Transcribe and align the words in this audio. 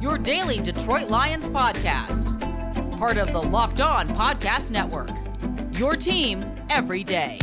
your 0.00 0.18
daily 0.18 0.58
Detroit 0.60 1.08
Lions 1.08 1.48
podcast. 1.48 2.38
Part 2.98 3.16
of 3.16 3.32
the 3.32 3.42
Locked 3.42 3.80
On 3.80 4.08
Podcast 4.08 4.70
Network. 4.70 5.10
Your 5.78 5.96
team 5.96 6.44
every 6.70 7.04
day. 7.04 7.38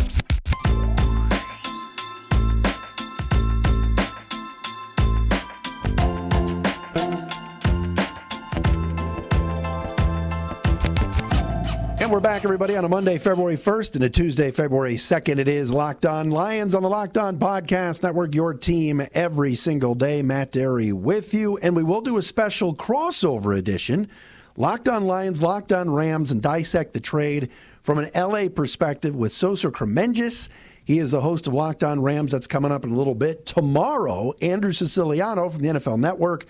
And 12.06 12.12
we're 12.12 12.20
back, 12.20 12.44
everybody, 12.46 12.78
on 12.78 12.86
a 12.86 12.88
Monday, 12.88 13.18
February 13.18 13.56
1st, 13.56 13.96
and 13.96 14.04
a 14.04 14.10
Tuesday, 14.12 14.52
February 14.52 14.94
2nd. 14.94 15.40
It 15.40 15.48
is 15.48 15.72
Locked 15.72 16.06
On 16.06 16.30
Lions 16.30 16.76
on 16.76 16.84
the 16.84 16.90
Locked 16.90 17.18
On 17.18 17.40
Podcast 17.40 18.04
Network, 18.04 18.36
your 18.36 18.54
team 18.54 19.02
every 19.16 19.56
single 19.56 19.96
day. 19.96 20.22
Matt 20.22 20.52
Dery 20.52 20.94
with 20.94 21.34
you. 21.34 21.58
And 21.58 21.76
we 21.76 21.82
will 21.82 22.02
do 22.02 22.18
a 22.18 22.22
special 22.22 22.76
crossover 22.76 23.58
edition 23.58 24.08
Locked 24.56 24.88
On 24.88 25.06
Lions, 25.06 25.42
Locked 25.42 25.74
On 25.74 25.90
Rams, 25.90 26.30
and 26.30 26.44
dissect 26.44 26.94
the 26.94 27.00
trade 27.00 27.50
from 27.82 27.98
an 27.98 28.12
LA 28.16 28.50
perspective 28.50 29.16
with 29.16 29.34
Sosa 29.34 29.72
Kremenjas. 29.72 30.50
He 30.84 31.00
is 31.00 31.10
the 31.10 31.22
host 31.22 31.48
of 31.48 31.56
Locked 31.56 31.84
On 31.84 32.00
Rams. 32.04 32.32
That's 32.32 32.46
coming 32.46 32.72
up 32.72 32.84
in 32.84 32.92
a 32.92 32.96
little 32.96 33.16
bit. 33.16 33.48
Tomorrow, 33.48 34.36
Andrew 34.44 34.74
Siciliano 34.74 35.50
from 35.50 35.64
the 35.64 35.70
NFL 35.70 35.98
Network 35.98 36.46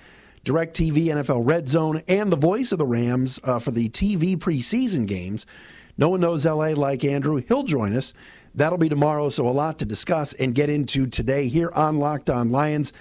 DirecTV, 0.45 1.07
NFL 1.07 1.41
Red 1.43 1.67
Zone, 1.67 2.03
and 2.07 2.31
the 2.31 2.37
voice 2.37 2.71
of 2.71 2.77
the 2.77 2.85
Rams 2.85 3.39
uh, 3.43 3.57
for 3.57 3.71
the 3.71 3.89
TV 3.89 4.37
preseason 4.37 5.07
games. 5.07 5.47
No 5.97 6.09
one 6.09 6.21
knows 6.21 6.45
LA 6.45 6.67
like 6.67 7.03
Andrew. 7.03 7.41
He'll 7.47 7.63
join 7.63 7.95
us. 7.95 8.13
That'll 8.53 8.77
be 8.77 8.87
tomorrow, 8.87 9.29
so 9.29 9.47
a 9.47 9.49
lot 9.49 9.79
to 9.79 9.85
discuss 9.85 10.33
and 10.33 10.53
get 10.53 10.69
into 10.69 11.07
today 11.07 11.47
here 11.47 11.71
on 11.73 11.97
Locked 11.97 12.29
On 12.29 12.51
Lions. 12.51 12.93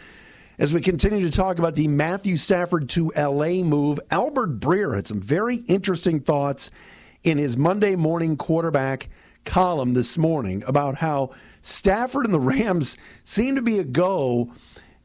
As 0.58 0.72
we 0.72 0.80
continue 0.80 1.22
to 1.28 1.36
talk 1.36 1.58
about 1.58 1.74
the 1.74 1.86
Matthew 1.86 2.38
Stafford 2.38 2.88
to 2.90 3.12
LA 3.14 3.62
move, 3.62 4.00
Albert 4.10 4.58
Breer 4.58 4.94
had 4.94 5.06
some 5.06 5.20
very 5.20 5.56
interesting 5.56 6.20
thoughts 6.20 6.70
in 7.24 7.36
his 7.36 7.58
Monday 7.58 7.94
morning 7.94 8.38
quarterback 8.38 9.10
column 9.44 9.92
this 9.92 10.16
morning 10.16 10.64
about 10.66 10.96
how 10.96 11.30
Stafford 11.60 12.24
and 12.24 12.32
the 12.32 12.40
Rams 12.40 12.96
seem 13.22 13.56
to 13.56 13.62
be 13.62 13.78
a 13.80 13.84
go 13.84 14.50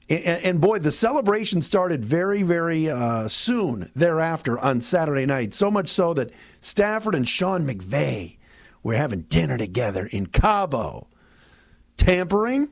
and, 0.09 0.43
and, 0.43 0.61
boy, 0.61 0.79
the 0.79 0.91
celebration 0.91 1.61
started 1.61 2.03
very, 2.03 2.41
very 2.41 2.89
uh, 2.89 3.27
soon 3.27 3.91
thereafter 3.95 4.57
on 4.59 4.81
Saturday 4.81 5.25
night. 5.25 5.53
So 5.53 5.69
much 5.69 5.89
so 5.89 6.13
that 6.15 6.31
Stafford 6.61 7.15
and 7.15 7.27
Sean 7.27 7.67
McVay 7.67 8.37
were 8.81 8.95
having 8.95 9.21
dinner 9.21 9.57
together 9.57 10.07
in 10.07 10.25
Cabo. 10.25 11.07
Tampering? 11.97 12.69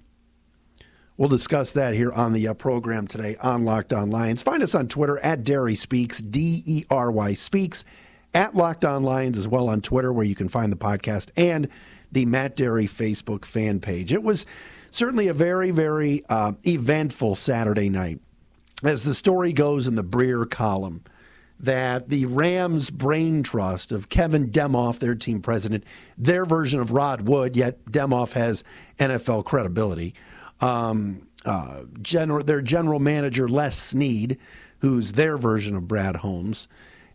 We'll 1.17 1.29
discuss 1.29 1.71
that 1.73 1.93
here 1.93 2.11
on 2.11 2.33
the 2.33 2.47
uh, 2.47 2.53
program 2.53 3.07
today 3.07 3.37
on 3.41 3.65
Locked 3.65 3.91
On 3.91 4.09
Lions. 4.09 4.41
Find 4.41 4.61
us 4.61 4.75
on 4.75 4.87
Twitter 4.87 5.17
at 5.19 5.43
Dery 5.43 5.75
Speaks, 5.75 6.19
D 6.19 6.63
E 6.65 6.85
R 6.89 7.11
Y 7.11 7.33
Speaks, 7.33 7.85
at 8.33 8.55
Locked 8.55 8.85
On 8.85 9.03
Lions 9.03 9.37
as 9.37 9.47
well 9.47 9.67
on 9.69 9.81
Twitter, 9.81 10.13
where 10.13 10.25
you 10.25 10.35
can 10.35 10.47
find 10.47 10.71
the 10.71 10.77
podcast 10.77 11.31
and 11.35 11.69
the 12.11 12.25
Matt 12.25 12.55
Dery 12.55 12.85
Facebook 12.85 13.45
fan 13.45 13.79
page. 13.79 14.13
It 14.13 14.23
was 14.23 14.45
certainly 14.97 15.27
a 15.27 15.33
very, 15.33 15.69
very 15.69 16.23
uh, 16.27 16.53
eventful 16.65 17.35
Saturday 17.35 17.87
night. 17.87 18.19
As 18.83 19.03
the 19.03 19.13
story 19.13 19.53
goes 19.53 19.87
in 19.87 19.95
the 19.95 20.03
Breer 20.03 20.49
column, 20.49 21.03
that 21.59 22.09
the 22.09 22.25
Rams 22.25 22.89
brain 22.89 23.43
trust 23.43 23.91
of 23.91 24.09
Kevin 24.09 24.49
Demoff, 24.49 24.99
their 24.99 25.15
team 25.15 25.41
president, 25.41 25.83
their 26.17 26.45
version 26.45 26.79
of 26.79 26.91
Rod 26.91 27.21
Wood, 27.21 27.55
yet 27.55 27.83
Demoff 27.85 28.33
has 28.33 28.63
NFL 28.99 29.45
credibility. 29.45 30.13
Um, 30.61 31.27
uh, 31.45 31.83
general, 32.01 32.43
their 32.43 32.61
general 32.61 32.99
manager, 32.99 33.47
Les 33.47 33.77
Snead, 33.77 34.37
who's 34.79 35.13
their 35.13 35.37
version 35.37 35.75
of 35.75 35.87
Brad 35.87 36.15
Holmes, 36.15 36.67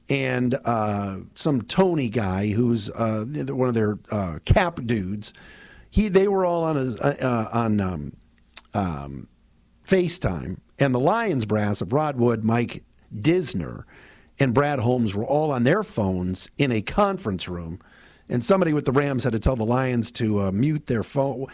and 0.08 0.58
uh, 0.64 1.18
some 1.34 1.62
Tony 1.62 2.08
guy 2.08 2.48
who's 2.48 2.90
uh, 2.90 3.24
one 3.24 3.68
of 3.68 3.74
their 3.74 3.98
uh, 4.10 4.38
cap 4.44 4.80
dudes 4.84 5.32
he 5.92 6.08
they 6.08 6.26
were 6.26 6.46
all 6.46 6.64
on 6.64 6.78
a, 6.78 7.04
uh, 7.04 7.50
on 7.52 7.78
um, 7.78 8.16
um, 8.72 9.28
FaceTime, 9.86 10.56
and 10.78 10.94
the 10.94 10.98
Lions 10.98 11.44
brass 11.44 11.82
of 11.82 11.92
Rod 11.92 12.16
Wood, 12.16 12.42
Mike 12.42 12.82
Disner, 13.14 13.84
and 14.40 14.54
Brad 14.54 14.78
Holmes 14.78 15.14
were 15.14 15.26
all 15.26 15.50
on 15.50 15.64
their 15.64 15.82
phones 15.82 16.48
in 16.56 16.72
a 16.72 16.80
conference 16.80 17.46
room. 17.46 17.78
And 18.30 18.42
somebody 18.42 18.72
with 18.72 18.86
the 18.86 18.92
Rams 18.92 19.22
had 19.24 19.34
to 19.34 19.38
tell 19.38 19.54
the 19.54 19.66
Lions 19.66 20.10
to 20.12 20.40
uh, 20.40 20.50
mute 20.50 20.86
their 20.86 21.02
phone. 21.02 21.48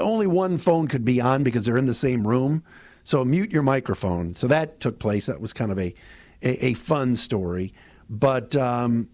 Only 0.00 0.26
one 0.26 0.58
phone 0.58 0.88
could 0.88 1.04
be 1.04 1.20
on 1.20 1.44
because 1.44 1.64
they're 1.64 1.78
in 1.78 1.86
the 1.86 1.94
same 1.94 2.26
room. 2.26 2.64
So 3.04 3.24
mute 3.24 3.52
your 3.52 3.62
microphone. 3.62 4.34
So 4.34 4.48
that 4.48 4.80
took 4.80 4.98
place. 4.98 5.26
That 5.26 5.40
was 5.40 5.52
kind 5.52 5.70
of 5.70 5.78
a 5.78 5.94
a, 6.42 6.66
a 6.66 6.74
fun 6.74 7.14
story. 7.14 7.72
But 8.10 8.56
um, 8.56 9.08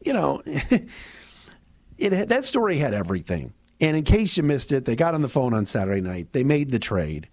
you 0.00 0.12
know, 0.12 0.40
it 1.98 2.28
that 2.28 2.44
story 2.44 2.78
had 2.78 2.94
everything. 2.94 3.54
And 3.80 3.96
in 3.96 4.04
case 4.04 4.36
you 4.36 4.42
missed 4.42 4.72
it, 4.72 4.84
they 4.84 4.96
got 4.96 5.14
on 5.14 5.22
the 5.22 5.28
phone 5.28 5.54
on 5.54 5.64
Saturday 5.66 6.00
night. 6.00 6.32
They 6.32 6.44
made 6.44 6.70
the 6.70 6.78
trade. 6.78 7.28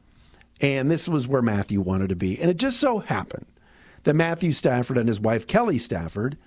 And 0.62 0.90
this 0.90 1.08
was 1.08 1.28
where 1.28 1.42
Matthew 1.42 1.82
wanted 1.82 2.10
to 2.10 2.16
be. 2.16 2.40
And 2.40 2.50
it 2.50 2.58
just 2.58 2.80
so 2.80 3.00
happened 3.00 3.46
that 4.04 4.16
Matthew 4.16 4.54
Stafford 4.54 4.98
and 4.98 5.08
his 5.08 5.20
wife, 5.20 5.46
Kelly 5.46 5.78
Stafford, 5.78 6.38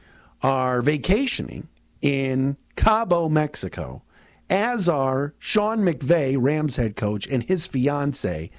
are 0.43 0.81
vacationing 0.81 1.69
in 2.00 2.56
Cabo, 2.77 3.28
Mexico, 3.28 4.03
as 4.49 4.88
are 4.88 5.34
Sean 5.38 5.81
McVay, 5.81 6.37
Rams 6.38 6.77
head 6.77 6.97
coach, 6.97 7.27
and 7.27 7.43
his 7.44 7.67
fiance. 7.67 8.50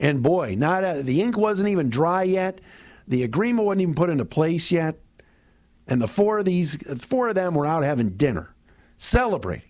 And 0.00 0.22
boy, 0.22 0.56
not 0.58 0.82
a, 0.82 1.02
the 1.02 1.20
ink 1.20 1.36
wasn't 1.36 1.68
even 1.68 1.90
dry 1.90 2.22
yet. 2.22 2.60
The 3.06 3.22
agreement 3.22 3.66
wasn't 3.66 3.82
even 3.82 3.94
put 3.94 4.10
into 4.10 4.24
place 4.24 4.72
yet. 4.72 4.98
And 5.86 6.02
the 6.02 6.08
four 6.08 6.38
of 6.38 6.46
these, 6.46 6.76
four 6.98 7.28
of 7.28 7.36
them 7.36 7.54
were 7.54 7.66
out 7.66 7.84
having 7.84 8.10
dinner, 8.10 8.54
celebrating 8.96 9.68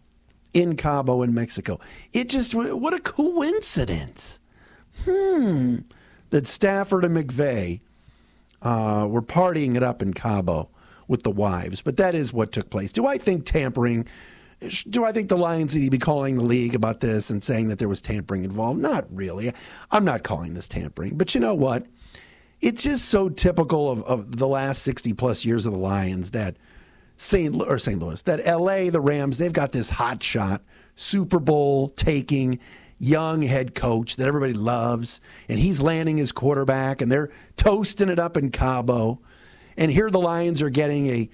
in 0.57 0.75
Cabo 0.75 1.23
in 1.23 1.35
Mexico. 1.35 1.79
It 2.15 2.31
just, 2.31 2.55
what 2.55 2.95
a 2.95 2.99
coincidence. 2.99 4.41
Hmm. 5.05 5.81
That 6.31 6.47
Stafford 6.47 7.05
and 7.05 7.15
McVay 7.15 7.81
uh, 8.63 9.07
were 9.09 9.23
partying 9.23 9.77
it 9.77 9.83
up 9.83 10.01
in 10.01 10.15
Cabo 10.15 10.71
with 11.09 11.23
the 11.25 11.31
wives. 11.31 11.83
But 11.83 11.99
that 11.99 12.15
is 12.15 12.33
what 12.33 12.53
took 12.53 12.71
place. 12.71 12.91
Do 12.91 13.07
I 13.07 13.19
think 13.19 13.45
tampering? 13.45 14.07
Do 14.89 15.05
I 15.05 15.13
think 15.13 15.29
the 15.29 15.37
Lions 15.37 15.77
need 15.77 15.85
to 15.85 15.91
be 15.91 15.99
calling 15.99 16.39
the 16.39 16.43
league 16.43 16.75
about 16.75 17.01
this 17.01 17.29
and 17.29 17.43
saying 17.43 17.69
that 17.69 17.79
there 17.79 17.89
was 17.89 18.01
tampering 18.01 18.43
involved? 18.43 18.81
Not 18.81 19.05
really. 19.15 19.53
I'm 19.91 20.07
not 20.07 20.23
calling 20.23 20.55
this 20.55 20.67
tampering. 20.67 21.19
But 21.19 21.35
you 21.35 21.41
know 21.41 21.55
what? 21.55 21.87
It's 22.63 22.83
just 22.83 23.05
so 23.11 23.29
typical 23.29 23.91
of, 23.91 24.03
of 24.05 24.39
the 24.39 24.49
last 24.49 24.83
60 24.83 25.13
plus 25.13 25.45
years 25.45 25.67
of 25.67 25.73
the 25.73 25.79
Lions 25.79 26.31
that 26.31 26.57
St. 27.17 27.55
or 27.63 27.79
St. 27.79 28.01
Louis, 28.01 28.21
that 28.23 28.47
LA, 28.47 28.91
the 28.91 29.01
Rams, 29.01 29.39
they've 29.39 29.53
got 29.53 29.73
this 29.73 29.91
hot 29.91 30.23
shot, 30.23 30.63
Super 30.95 31.41
Bowl 31.41 31.89
taking 31.91 32.59
young 32.99 33.43
head 33.43 33.75
coach 33.75 34.17
that 34.17 34.27
everybody 34.27 34.53
loves, 34.53 35.21
and 35.49 35.59
he's 35.59 35.81
landing 35.81 36.17
his 36.17 36.33
quarterback, 36.33 37.01
and 37.01 37.11
they're 37.11 37.31
toasting 37.57 38.09
it 38.09 38.19
up 38.19 38.37
in 38.37 38.51
Cabo. 38.51 39.21
And 39.77 39.91
here 39.91 40.11
the 40.11 40.21
Lions 40.21 40.63
are 40.63 40.71
getting 40.71 41.09
a 41.09 41.31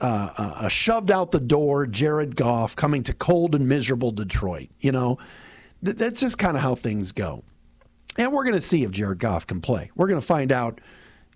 uh, 0.00 0.54
a 0.62 0.70
shoved 0.70 1.10
out 1.10 1.30
the 1.30 1.40
door 1.40 1.86
Jared 1.86 2.34
Goff 2.34 2.74
coming 2.74 3.02
to 3.02 3.12
cold 3.12 3.54
and 3.54 3.68
miserable 3.68 4.12
Detroit. 4.12 4.68
You 4.80 4.92
know, 4.92 5.18
th- 5.84 5.96
that's 5.96 6.20
just 6.20 6.38
kind 6.38 6.56
of 6.56 6.62
how 6.62 6.74
things 6.74 7.12
go. 7.12 7.44
And 8.16 8.32
we're 8.32 8.44
going 8.44 8.54
to 8.54 8.62
see 8.62 8.82
if 8.84 8.90
Jared 8.90 9.18
Goff 9.18 9.46
can 9.46 9.60
play. 9.60 9.90
We're 9.94 10.08
going 10.08 10.20
to 10.20 10.26
find 10.26 10.52
out 10.52 10.80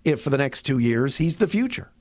if 0.03 0.21
for 0.21 0.31
the 0.31 0.37
next 0.37 0.63
two 0.63 0.79
years 0.79 1.17
he's 1.17 1.37
the 1.37 1.47
future. 1.47 1.91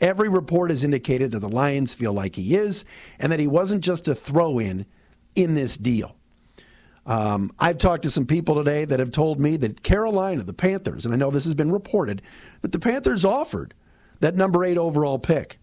Every 0.00 0.28
report 0.28 0.70
has 0.70 0.84
indicated 0.84 1.32
that 1.32 1.40
the 1.40 1.48
Lions 1.48 1.94
feel 1.94 2.12
like 2.12 2.36
he 2.36 2.56
is, 2.56 2.84
and 3.18 3.30
that 3.30 3.40
he 3.40 3.46
wasn't 3.46 3.84
just 3.84 4.08
a 4.08 4.14
throw 4.14 4.58
in 4.58 4.86
in 5.34 5.54
this 5.54 5.76
deal. 5.76 6.16
Um, 7.06 7.52
I've 7.58 7.78
talked 7.78 8.02
to 8.04 8.10
some 8.10 8.26
people 8.26 8.54
today 8.54 8.84
that 8.84 9.00
have 9.00 9.10
told 9.10 9.40
me 9.40 9.56
that 9.58 9.82
Carolina, 9.82 10.42
the 10.42 10.52
Panthers, 10.52 11.04
and 11.04 11.14
I 11.14 11.16
know 11.16 11.30
this 11.30 11.44
has 11.44 11.54
been 11.54 11.72
reported, 11.72 12.22
that 12.62 12.72
the 12.72 12.78
Panthers 12.78 13.24
offered 13.24 13.74
that 14.20 14.36
number 14.36 14.64
eight 14.64 14.78
overall 14.78 15.18
pick. 15.18 15.58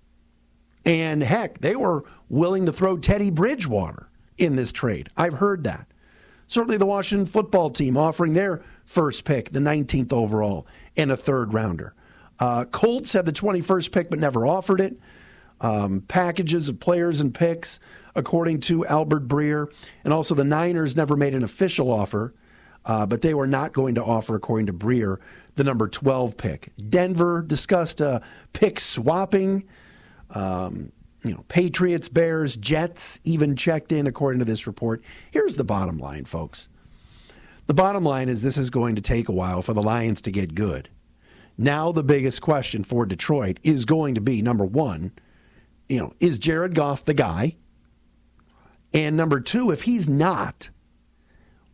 And 0.86 1.22
heck, 1.22 1.60
they 1.60 1.76
were 1.76 2.04
willing 2.30 2.66
to 2.66 2.74
throw 2.74 2.98
Teddy 2.98 3.30
Bridgewater 3.30 4.10
in 4.38 4.56
this 4.56 4.72
trade. 4.72 5.10
I've 5.18 5.34
heard 5.34 5.64
that. 5.64 5.88
Certainly 6.48 6.78
the 6.78 6.86
Washington 6.86 7.26
football 7.26 7.70
team 7.70 7.98
offering 7.98 8.34
their 8.34 8.62
first 8.86 9.26
pick, 9.26 9.52
the 9.52 9.60
19th 9.60 10.14
overall, 10.14 10.66
and 10.96 11.12
a 11.12 11.18
third 11.18 11.54
rounder. 11.54 11.94
Uh, 12.40 12.66
Colts 12.66 13.14
had 13.14 13.26
the 13.26 13.32
21st 13.32 13.92
pick 13.92 14.10
but 14.10 14.20
never 14.20 14.46
offered 14.46 14.82
it. 14.82 15.00
Um, 15.60 16.02
packages 16.02 16.70
of 16.70 16.80
players 16.80 17.20
and 17.20 17.34
picks, 17.34 17.80
according 18.16 18.60
to 18.62 18.86
Albert 18.86 19.28
Breer. 19.28 19.68
And 20.04 20.14
also, 20.14 20.36
the 20.36 20.44
Niners 20.44 20.96
never 20.96 21.16
made 21.16 21.34
an 21.34 21.44
official 21.44 21.92
offer, 21.92 22.36
uh, 22.86 23.08
but 23.08 23.22
they 23.22 23.34
were 23.34 23.48
not 23.48 23.74
going 23.74 23.96
to 23.96 24.04
offer, 24.04 24.36
according 24.36 24.68
to 24.68 24.74
Breer, 24.74 25.18
the 25.56 25.64
number 25.64 25.88
12 25.88 26.38
pick. 26.38 26.72
Denver 26.90 27.42
discussed 27.42 28.02
uh, 28.02 28.20
pick 28.54 28.80
swapping. 28.80 29.64
Um, 30.30 30.92
you 31.24 31.34
know, 31.34 31.44
Patriots, 31.48 32.08
Bears, 32.08 32.56
Jets 32.56 33.20
even 33.24 33.56
checked 33.56 33.92
in, 33.92 34.06
according 34.06 34.40
to 34.40 34.46
this 34.46 34.68
report. 34.68 35.04
Here's 35.32 35.56
the 35.56 35.64
bottom 35.64 35.98
line, 35.98 36.26
folks. 36.26 36.70
The 37.66 37.74
bottom 37.74 38.04
line 38.04 38.30
is 38.30 38.44
this 38.44 38.58
is 38.58 38.70
going 38.70 38.96
to 38.96 39.02
take 39.02 39.28
a 39.28 39.34
while 39.34 39.62
for 39.62 39.74
the 39.74 39.82
Lions 39.82 40.22
to 40.22 40.32
get 40.32 40.56
good. 40.56 40.90
Now, 41.58 41.92
the 41.92 42.04
biggest 42.04 42.42
question 42.42 42.84
for 42.84 43.06
Detroit 43.06 43.60
is 43.64 43.86
going 43.86 44.16
to 44.16 44.22
be 44.22 44.42
number 44.42 44.66
one, 44.66 45.12
you 45.90 45.98
know, 45.98 46.14
is 46.20 46.38
Jared 46.38 46.76
Goff 46.76 47.06
the 47.06 47.14
guy? 47.14 47.56
And 48.94 49.18
number 49.18 49.40
two, 49.40 49.72
if 49.72 49.82
he's 49.84 50.08
not, 50.08 50.70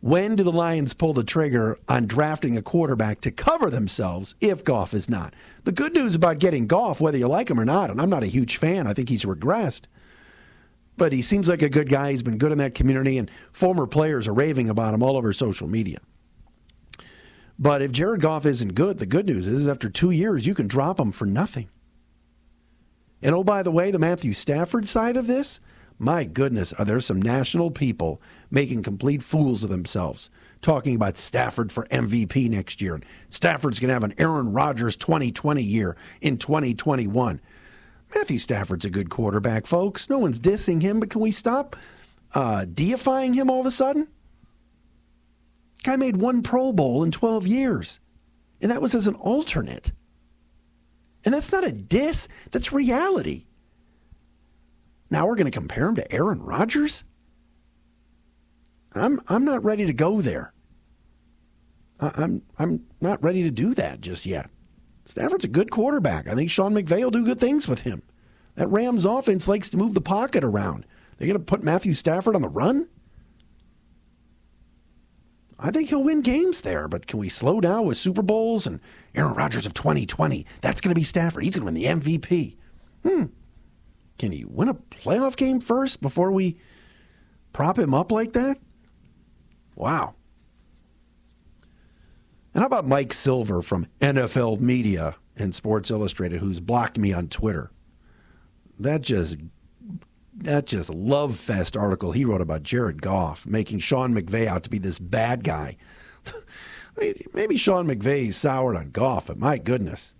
when 0.00 0.36
do 0.36 0.42
the 0.42 0.52
Lions 0.52 0.94
pull 0.94 1.12
the 1.12 1.24
trigger 1.24 1.78
on 1.88 2.06
drafting 2.06 2.56
a 2.56 2.62
quarterback 2.62 3.20
to 3.22 3.30
cover 3.30 3.70
themselves 3.70 4.34
if 4.40 4.64
Goff 4.64 4.94
is 4.94 5.08
not? 5.08 5.34
The 5.64 5.72
good 5.72 5.94
news 5.94 6.14
about 6.14 6.38
getting 6.38 6.66
Goff, 6.66 7.00
whether 7.00 7.18
you 7.18 7.28
like 7.28 7.50
him 7.50 7.60
or 7.60 7.64
not, 7.64 7.90
and 7.90 8.00
I'm 8.00 8.10
not 8.10 8.22
a 8.22 8.26
huge 8.26 8.56
fan, 8.56 8.86
I 8.86 8.94
think 8.94 9.08
he's 9.08 9.24
regressed, 9.24 9.82
but 10.96 11.12
he 11.12 11.22
seems 11.22 11.48
like 11.48 11.62
a 11.62 11.68
good 11.68 11.88
guy. 11.88 12.10
He's 12.10 12.22
been 12.22 12.38
good 12.38 12.52
in 12.52 12.58
that 12.58 12.74
community, 12.74 13.18
and 13.18 13.30
former 13.52 13.86
players 13.86 14.28
are 14.28 14.34
raving 14.34 14.68
about 14.68 14.94
him 14.94 15.02
all 15.02 15.16
over 15.16 15.32
social 15.32 15.68
media. 15.68 15.98
But 17.58 17.82
if 17.82 17.92
Jared 17.92 18.20
Goff 18.20 18.46
isn't 18.46 18.74
good, 18.74 18.98
the 18.98 19.06
good 19.06 19.26
news 19.26 19.46
is 19.46 19.68
after 19.68 19.88
two 19.88 20.10
years, 20.10 20.46
you 20.46 20.54
can 20.54 20.66
drop 20.66 20.98
him 20.98 21.12
for 21.12 21.24
nothing. 21.24 21.68
And 23.22 23.34
oh, 23.34 23.44
by 23.44 23.62
the 23.62 23.70
way, 23.70 23.90
the 23.90 23.98
Matthew 23.98 24.34
Stafford 24.34 24.86
side 24.88 25.16
of 25.16 25.26
this, 25.26 25.60
my 25.98 26.24
goodness, 26.24 26.72
are 26.74 26.84
there 26.84 27.00
some 27.00 27.22
national 27.22 27.70
people 27.70 28.20
making 28.50 28.82
complete 28.82 29.22
fools 29.22 29.62
of 29.62 29.70
themselves, 29.70 30.28
talking 30.60 30.96
about 30.96 31.16
Stafford 31.16 31.70
for 31.70 31.86
MVP 31.86 32.50
next 32.50 32.82
year. 32.82 32.96
And 32.96 33.04
Stafford's 33.30 33.78
going 33.78 33.88
to 33.88 33.94
have 33.94 34.04
an 34.04 34.14
Aaron 34.18 34.52
Rodgers 34.52 34.96
2020 34.96 35.62
year 35.62 35.96
in 36.20 36.36
2021. 36.36 37.40
Matthew 38.14 38.38
Stafford's 38.38 38.84
a 38.84 38.90
good 38.90 39.10
quarterback, 39.10 39.66
folks. 39.66 40.10
No 40.10 40.18
one's 40.18 40.40
dissing 40.40 40.82
him, 40.82 41.00
but 41.00 41.10
can 41.10 41.20
we 41.20 41.30
stop 41.30 41.76
uh, 42.34 42.64
deifying 42.64 43.32
him 43.32 43.48
all 43.48 43.60
of 43.60 43.66
a 43.66 43.70
sudden? 43.70 44.08
Guy 45.84 45.96
made 45.96 46.16
one 46.16 46.42
Pro 46.42 46.72
Bowl 46.72 47.04
in 47.04 47.10
12 47.10 47.46
years, 47.46 48.00
and 48.60 48.72
that 48.72 48.82
was 48.82 48.94
as 48.94 49.06
an 49.06 49.14
alternate. 49.16 49.92
And 51.24 51.32
that's 51.32 51.52
not 51.52 51.64
a 51.64 51.72
diss, 51.72 52.26
that's 52.50 52.72
reality. 52.72 53.46
Now 55.10 55.26
we're 55.26 55.36
going 55.36 55.50
to 55.50 55.56
compare 55.56 55.86
him 55.86 55.94
to 55.96 56.12
Aaron 56.12 56.42
Rodgers? 56.42 57.04
I'm 58.94 59.20
I'm 59.28 59.44
not 59.44 59.64
ready 59.64 59.86
to 59.86 59.92
go 59.92 60.20
there. 60.20 60.52
I'm 62.00 62.42
I'm 62.58 62.86
not 63.00 63.22
ready 63.22 63.42
to 63.42 63.50
do 63.50 63.74
that 63.74 64.00
just 64.00 64.24
yet. 64.24 64.48
Stafford's 65.04 65.44
a 65.44 65.48
good 65.48 65.70
quarterback. 65.70 66.28
I 66.28 66.34
think 66.34 66.50
Sean 66.50 66.74
McVay 66.74 67.04
will 67.04 67.10
do 67.10 67.24
good 67.24 67.40
things 67.40 67.68
with 67.68 67.82
him. 67.82 68.02
That 68.54 68.68
Rams 68.68 69.04
offense 69.04 69.46
likes 69.48 69.68
to 69.70 69.76
move 69.76 69.94
the 69.94 70.00
pocket 70.00 70.44
around. 70.44 70.86
They're 71.18 71.28
going 71.28 71.38
to 71.38 71.44
put 71.44 71.62
Matthew 71.62 71.92
Stafford 71.92 72.36
on 72.36 72.42
the 72.42 72.48
run? 72.48 72.88
I 75.58 75.70
think 75.70 75.88
he'll 75.88 76.02
win 76.02 76.20
games 76.20 76.62
there, 76.62 76.88
but 76.88 77.06
can 77.06 77.18
we 77.18 77.28
slow 77.28 77.60
down 77.60 77.86
with 77.86 77.96
Super 77.96 78.22
Bowls 78.22 78.66
and 78.66 78.80
Aaron 79.14 79.34
Rodgers 79.34 79.66
of 79.66 79.74
2020? 79.74 80.46
That's 80.60 80.80
going 80.80 80.90
to 80.90 80.98
be 80.98 81.04
Stafford. 81.04 81.44
He's 81.44 81.54
going 81.56 81.74
to 81.74 81.80
win 81.80 82.00
the 82.02 82.02
MVP. 82.02 82.56
Hmm. 83.04 83.24
Can 84.18 84.32
he 84.32 84.44
win 84.44 84.68
a 84.68 84.74
playoff 84.74 85.36
game 85.36 85.60
first 85.60 86.00
before 86.00 86.32
we 86.32 86.58
prop 87.52 87.78
him 87.78 87.94
up 87.94 88.10
like 88.10 88.32
that? 88.32 88.58
Wow. 89.74 90.14
And 92.52 92.60
how 92.62 92.66
about 92.66 92.86
Mike 92.86 93.12
Silver 93.12 93.62
from 93.62 93.86
NFL 94.00 94.60
Media 94.60 95.16
and 95.36 95.54
Sports 95.54 95.90
Illustrated, 95.90 96.40
who's 96.40 96.60
blocked 96.60 96.98
me 96.98 97.12
on 97.12 97.28
Twitter? 97.28 97.72
That 98.78 99.02
just 99.02 99.36
that 100.36 100.66
just 100.66 100.90
love 100.90 101.36
fest 101.36 101.76
article 101.76 102.12
he 102.12 102.24
wrote 102.24 102.40
about 102.40 102.62
Jared 102.62 103.00
Goff 103.00 103.46
making 103.46 103.78
Sean 103.78 104.14
McVay 104.14 104.46
out 104.46 104.64
to 104.64 104.70
be 104.70 104.78
this 104.78 104.98
bad 104.98 105.44
guy. 105.44 105.76
I 106.26 107.00
mean, 107.00 107.14
maybe 107.32 107.56
Sean 107.56 107.86
McVay 107.86 108.32
soured 108.32 108.76
on 108.76 108.90
Goff, 108.90 109.26
but 109.26 109.38
my 109.38 109.58
goodness. 109.58 110.14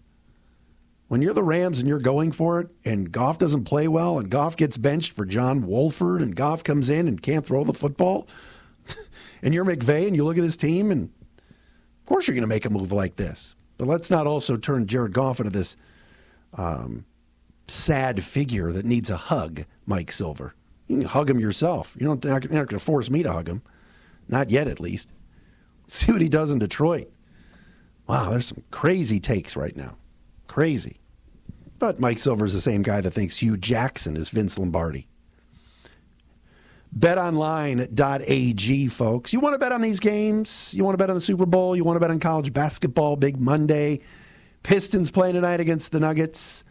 When 1.08 1.20
you're 1.20 1.34
the 1.34 1.42
Rams 1.42 1.80
and 1.80 1.88
you're 1.88 1.98
going 1.98 2.32
for 2.32 2.60
it, 2.60 2.68
and 2.84 3.12
Goff 3.12 3.38
doesn't 3.38 3.64
play 3.64 3.88
well, 3.88 4.18
and 4.18 4.30
Goff 4.30 4.56
gets 4.56 4.76
benched 4.76 5.12
for 5.12 5.24
John 5.24 5.66
Wolford, 5.66 6.22
and 6.22 6.34
Goff 6.34 6.64
comes 6.64 6.88
in 6.88 7.06
and 7.06 7.22
can't 7.22 7.44
throw 7.44 7.62
the 7.62 7.74
football, 7.74 8.26
and 9.42 9.54
you're 9.54 9.64
McVay 9.64 10.06
and 10.06 10.16
you 10.16 10.24
look 10.24 10.38
at 10.38 10.42
this 10.42 10.56
team, 10.56 10.90
and 10.90 11.10
of 11.44 12.06
course 12.06 12.26
you're 12.26 12.34
going 12.34 12.42
to 12.42 12.48
make 12.48 12.64
a 12.64 12.70
move 12.70 12.90
like 12.90 13.16
this. 13.16 13.54
But 13.76 13.88
let's 13.88 14.10
not 14.10 14.26
also 14.26 14.56
turn 14.56 14.86
Jared 14.86 15.12
Goff 15.12 15.40
into 15.40 15.50
this 15.50 15.76
um, 16.54 17.04
sad 17.66 18.22
figure 18.24 18.72
that 18.72 18.84
needs 18.84 19.10
a 19.10 19.16
hug, 19.16 19.64
Mike 19.86 20.12
Silver. 20.12 20.54
You 20.88 20.98
can 20.98 21.06
hug 21.06 21.30
him 21.30 21.40
yourself. 21.40 21.96
You 21.98 22.06
don't, 22.06 22.24
you're 22.24 22.32
not 22.32 22.48
going 22.48 22.66
to 22.68 22.78
force 22.78 23.10
me 23.10 23.22
to 23.22 23.32
hug 23.32 23.48
him. 23.48 23.62
Not 24.28 24.50
yet, 24.50 24.68
at 24.68 24.80
least. 24.80 25.10
See 25.86 26.12
what 26.12 26.20
he 26.22 26.28
does 26.28 26.50
in 26.50 26.58
Detroit. 26.58 27.10
Wow, 28.06 28.30
there's 28.30 28.46
some 28.46 28.62
crazy 28.70 29.20
takes 29.20 29.56
right 29.56 29.76
now. 29.76 29.96
Crazy. 30.46 31.00
But 31.78 32.00
Mike 32.00 32.18
Silver's 32.18 32.52
the 32.52 32.60
same 32.60 32.82
guy 32.82 33.00
that 33.00 33.10
thinks 33.12 33.38
Hue 33.38 33.56
Jackson 33.56 34.16
is 34.16 34.28
Vince 34.28 34.58
Lombardi. 34.58 35.08
BetOnline.ag, 36.98 38.88
folks. 38.88 39.32
You 39.32 39.40
want 39.40 39.54
to 39.54 39.58
bet 39.58 39.72
on 39.72 39.80
these 39.80 39.98
games? 39.98 40.72
You 40.72 40.84
want 40.84 40.94
to 40.94 40.98
bet 40.98 41.10
on 41.10 41.16
the 41.16 41.20
Super 41.20 41.46
Bowl? 41.46 41.74
You 41.74 41.82
want 41.82 41.96
to 41.96 42.00
bet 42.00 42.10
on 42.10 42.20
college 42.20 42.52
basketball, 42.52 43.16
big 43.16 43.40
Monday? 43.40 44.00
Pistons 44.62 45.10
playing 45.10 45.34
tonight 45.34 45.60
against 45.60 45.92
the 45.92 45.98
Nuggets? 45.98 46.62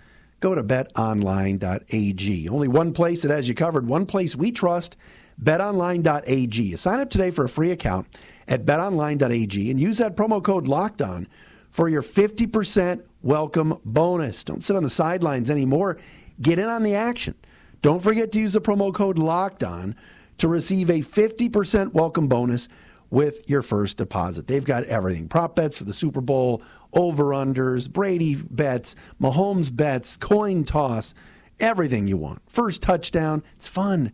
Go 0.43 0.55
to 0.55 0.61
betonline.ag. 0.61 2.49
Only 2.49 2.67
one 2.67 2.91
place 2.91 3.21
that 3.21 3.31
has 3.31 3.47
you 3.47 3.55
covered, 3.55 3.87
one 3.87 4.05
place 4.05 4.35
we 4.35 4.51
trust, 4.51 4.97
betonline.ag. 5.41 6.75
Sign 6.75 6.99
up 6.99 7.09
today 7.09 7.31
for 7.31 7.45
a 7.45 7.49
free 7.49 7.71
account 7.71 8.07
at 8.49 8.65
betonline.ag 8.65 9.71
and 9.71 9.79
use 9.79 9.99
that 9.99 10.17
promo 10.17 10.43
code 10.43 10.65
LOCKEDON 10.65 11.27
for 11.71 11.87
your 11.87 12.01
50% 12.01 13.03
welcome 13.21 13.79
bonus. 13.85 14.43
Don't 14.43 14.61
sit 14.61 14.75
on 14.75 14.83
the 14.83 14.89
sidelines 14.89 15.49
anymore. 15.49 15.97
Get 16.41 16.59
in 16.59 16.65
on 16.65 16.83
the 16.83 16.95
action. 16.95 17.35
Don't 17.81 18.03
forget 18.03 18.33
to 18.33 18.39
use 18.39 18.51
the 18.51 18.59
promo 18.59 18.93
code 18.93 19.17
Locked 19.17 19.63
On 19.63 19.95
to 20.39 20.49
receive 20.49 20.89
a 20.89 20.99
50% 20.99 21.93
welcome 21.93 22.27
bonus 22.27 22.67
with 23.09 23.49
your 23.49 23.61
first 23.61 23.95
deposit. 23.95 24.47
They've 24.47 24.65
got 24.65 24.83
everything 24.85 25.29
prop 25.29 25.55
bets 25.55 25.77
for 25.77 25.85
the 25.85 25.93
Super 25.93 26.19
Bowl, 26.19 26.63
over 26.93 27.25
unders, 27.25 27.91
Brady 27.91 28.35
bets, 28.35 28.95
Mahomes 29.21 29.75
bets, 29.75 30.17
coin 30.17 30.63
toss, 30.63 31.13
everything 31.59 32.07
you 32.07 32.17
want. 32.17 32.41
First 32.47 32.81
touchdown. 32.81 33.43
It's 33.55 33.67
fun. 33.67 34.11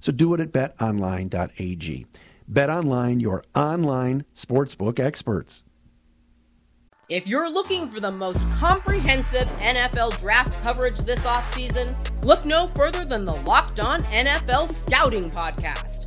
So 0.00 0.12
do 0.12 0.32
it 0.34 0.40
at 0.40 0.52
betonline.ag. 0.52 2.06
BetOnline, 2.50 3.20
your 3.20 3.44
online 3.54 4.24
sportsbook 4.34 4.98
experts. 4.98 5.62
If 7.08 7.26
you're 7.26 7.50
looking 7.50 7.88
for 7.88 7.98
the 7.98 8.12
most 8.12 8.38
comprehensive 8.52 9.48
NFL 9.58 10.18
draft 10.20 10.62
coverage 10.62 10.98
this 10.98 11.24
offseason, 11.24 11.92
look 12.24 12.44
no 12.44 12.68
further 12.68 13.04
than 13.04 13.24
the 13.24 13.34
Locked 13.34 13.80
On 13.80 14.00
NFL 14.04 14.68
Scouting 14.68 15.28
Podcast. 15.28 16.06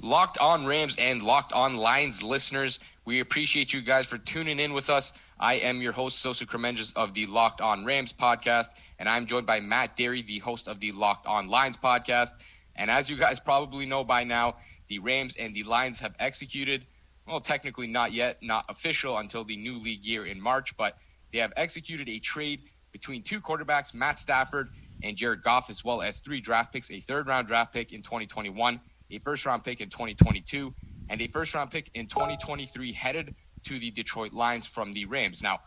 Locked 0.00 0.38
On 0.38 0.64
Rams 0.64 0.96
and 0.96 1.22
Locked 1.22 1.52
On 1.52 1.76
Lions 1.76 2.22
listeners, 2.22 2.78
we 3.04 3.18
appreciate 3.18 3.72
you 3.72 3.80
guys 3.80 4.06
for 4.06 4.16
tuning 4.16 4.60
in 4.60 4.72
with 4.72 4.90
us. 4.90 5.12
I 5.40 5.54
am 5.54 5.82
your 5.82 5.90
host, 5.90 6.20
Sosa 6.20 6.46
Kremenjas 6.46 6.92
of 6.94 7.14
the 7.14 7.26
Locked 7.26 7.60
On 7.60 7.84
Rams 7.84 8.12
podcast, 8.12 8.68
and 9.00 9.08
I'm 9.08 9.26
joined 9.26 9.46
by 9.46 9.58
Matt 9.58 9.96
Dery, 9.96 10.24
the 10.24 10.38
host 10.38 10.68
of 10.68 10.78
the 10.78 10.92
Locked 10.92 11.26
On 11.26 11.48
Lions 11.48 11.76
podcast. 11.76 12.30
And 12.76 12.92
as 12.92 13.10
you 13.10 13.16
guys 13.16 13.40
probably 13.40 13.86
know 13.86 14.04
by 14.04 14.22
now, 14.22 14.56
the 14.86 15.00
Rams 15.00 15.36
and 15.36 15.52
the 15.52 15.64
Lions 15.64 15.98
have 15.98 16.14
executed, 16.20 16.86
well, 17.26 17.40
technically 17.40 17.88
not 17.88 18.12
yet, 18.12 18.38
not 18.40 18.66
official 18.68 19.18
until 19.18 19.42
the 19.42 19.56
new 19.56 19.78
league 19.78 20.04
year 20.04 20.24
in 20.24 20.40
March, 20.40 20.76
but 20.76 20.96
they 21.32 21.38
have 21.38 21.52
executed 21.56 22.08
a 22.08 22.20
trade 22.20 22.62
between 22.92 23.22
two 23.22 23.40
quarterbacks, 23.40 23.92
Matt 23.92 24.20
Stafford 24.20 24.70
and 25.02 25.16
Jared 25.16 25.42
Goff, 25.42 25.68
as 25.70 25.84
well 25.84 26.02
as 26.02 26.20
three 26.20 26.40
draft 26.40 26.72
picks 26.72 26.90
a 26.92 27.00
third 27.00 27.26
round 27.26 27.48
draft 27.48 27.72
pick 27.72 27.92
in 27.92 28.02
2021, 28.02 28.80
a 29.10 29.18
first 29.18 29.46
round 29.46 29.64
pick 29.64 29.80
in 29.80 29.88
2022, 29.88 30.74
and 31.08 31.20
a 31.20 31.26
first 31.28 31.54
round 31.54 31.70
pick 31.70 31.90
in 31.94 32.06
2023 32.06 32.92
headed 32.92 33.34
to 33.64 33.78
the 33.78 33.90
Detroit 33.90 34.32
Lions 34.32 34.66
from 34.66 34.92
the 34.92 35.04
Rams. 35.04 35.42
Now, 35.42 35.60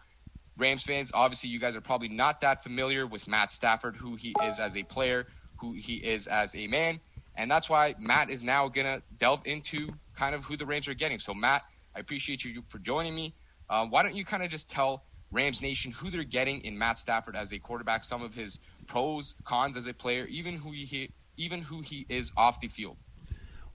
Rams 0.58 0.84
fans, 0.84 1.12
obviously, 1.14 1.50
you 1.50 1.60
guys 1.60 1.76
are 1.76 1.82
probably 1.82 2.10
not 2.10 2.42
that 2.42 2.64
familiar 2.64 3.08
with 3.08 3.28
Matt 3.28 3.52
Stafford, 3.52 3.96
who 3.96 4.16
he 4.16 4.36
is 4.44 4.60
as 4.60 4.78
a 4.78 4.84
player, 4.84 5.28
who 5.58 5.74
he 5.74 5.96
is 5.96 6.28
as 6.28 6.54
a 6.56 6.68
man. 6.68 7.00
And 7.36 7.50
that's 7.50 7.70
why 7.70 7.96
Matt 7.98 8.30
is 8.30 8.44
now 8.44 8.68
going 8.68 8.86
to 8.86 9.02
delve 9.18 9.42
into 9.46 9.94
kind 10.14 10.36
of 10.36 10.44
who 10.44 10.58
the 10.58 10.66
Rams 10.66 10.88
are 10.88 10.94
getting. 10.94 11.18
So, 11.20 11.34
Matt, 11.34 11.64
I 11.96 12.00
appreciate 12.00 12.44
you 12.44 12.62
for 12.62 12.80
joining 12.80 13.16
me. 13.16 13.34
Uh, 13.70 13.88
why 13.88 14.04
don't 14.04 14.16
you 14.16 14.26
kind 14.26 14.44
of 14.44 14.50
just 14.50 14.70
tell 14.70 15.04
Rams 15.32 15.62
Nation 15.62 15.92
who 15.92 16.10
they're 16.10 16.24
getting 16.24 16.62
in 16.62 16.78
Matt 16.78 16.98
Stafford 16.98 17.36
as 17.36 17.54
a 17.54 17.60
quarterback, 17.60 18.04
some 18.04 18.22
of 18.22 18.36
his 18.36 18.60
pros, 18.86 19.36
cons 19.46 19.78
as 19.78 19.88
a 19.88 19.94
player, 19.94 20.26
even 20.26 20.58
who 20.58 20.72
he 20.72 21.12
even 21.38 21.62
who 21.62 21.82
he 21.82 22.06
is 22.10 22.32
off 22.36 22.60
the 22.60 22.68
field. 22.68 22.98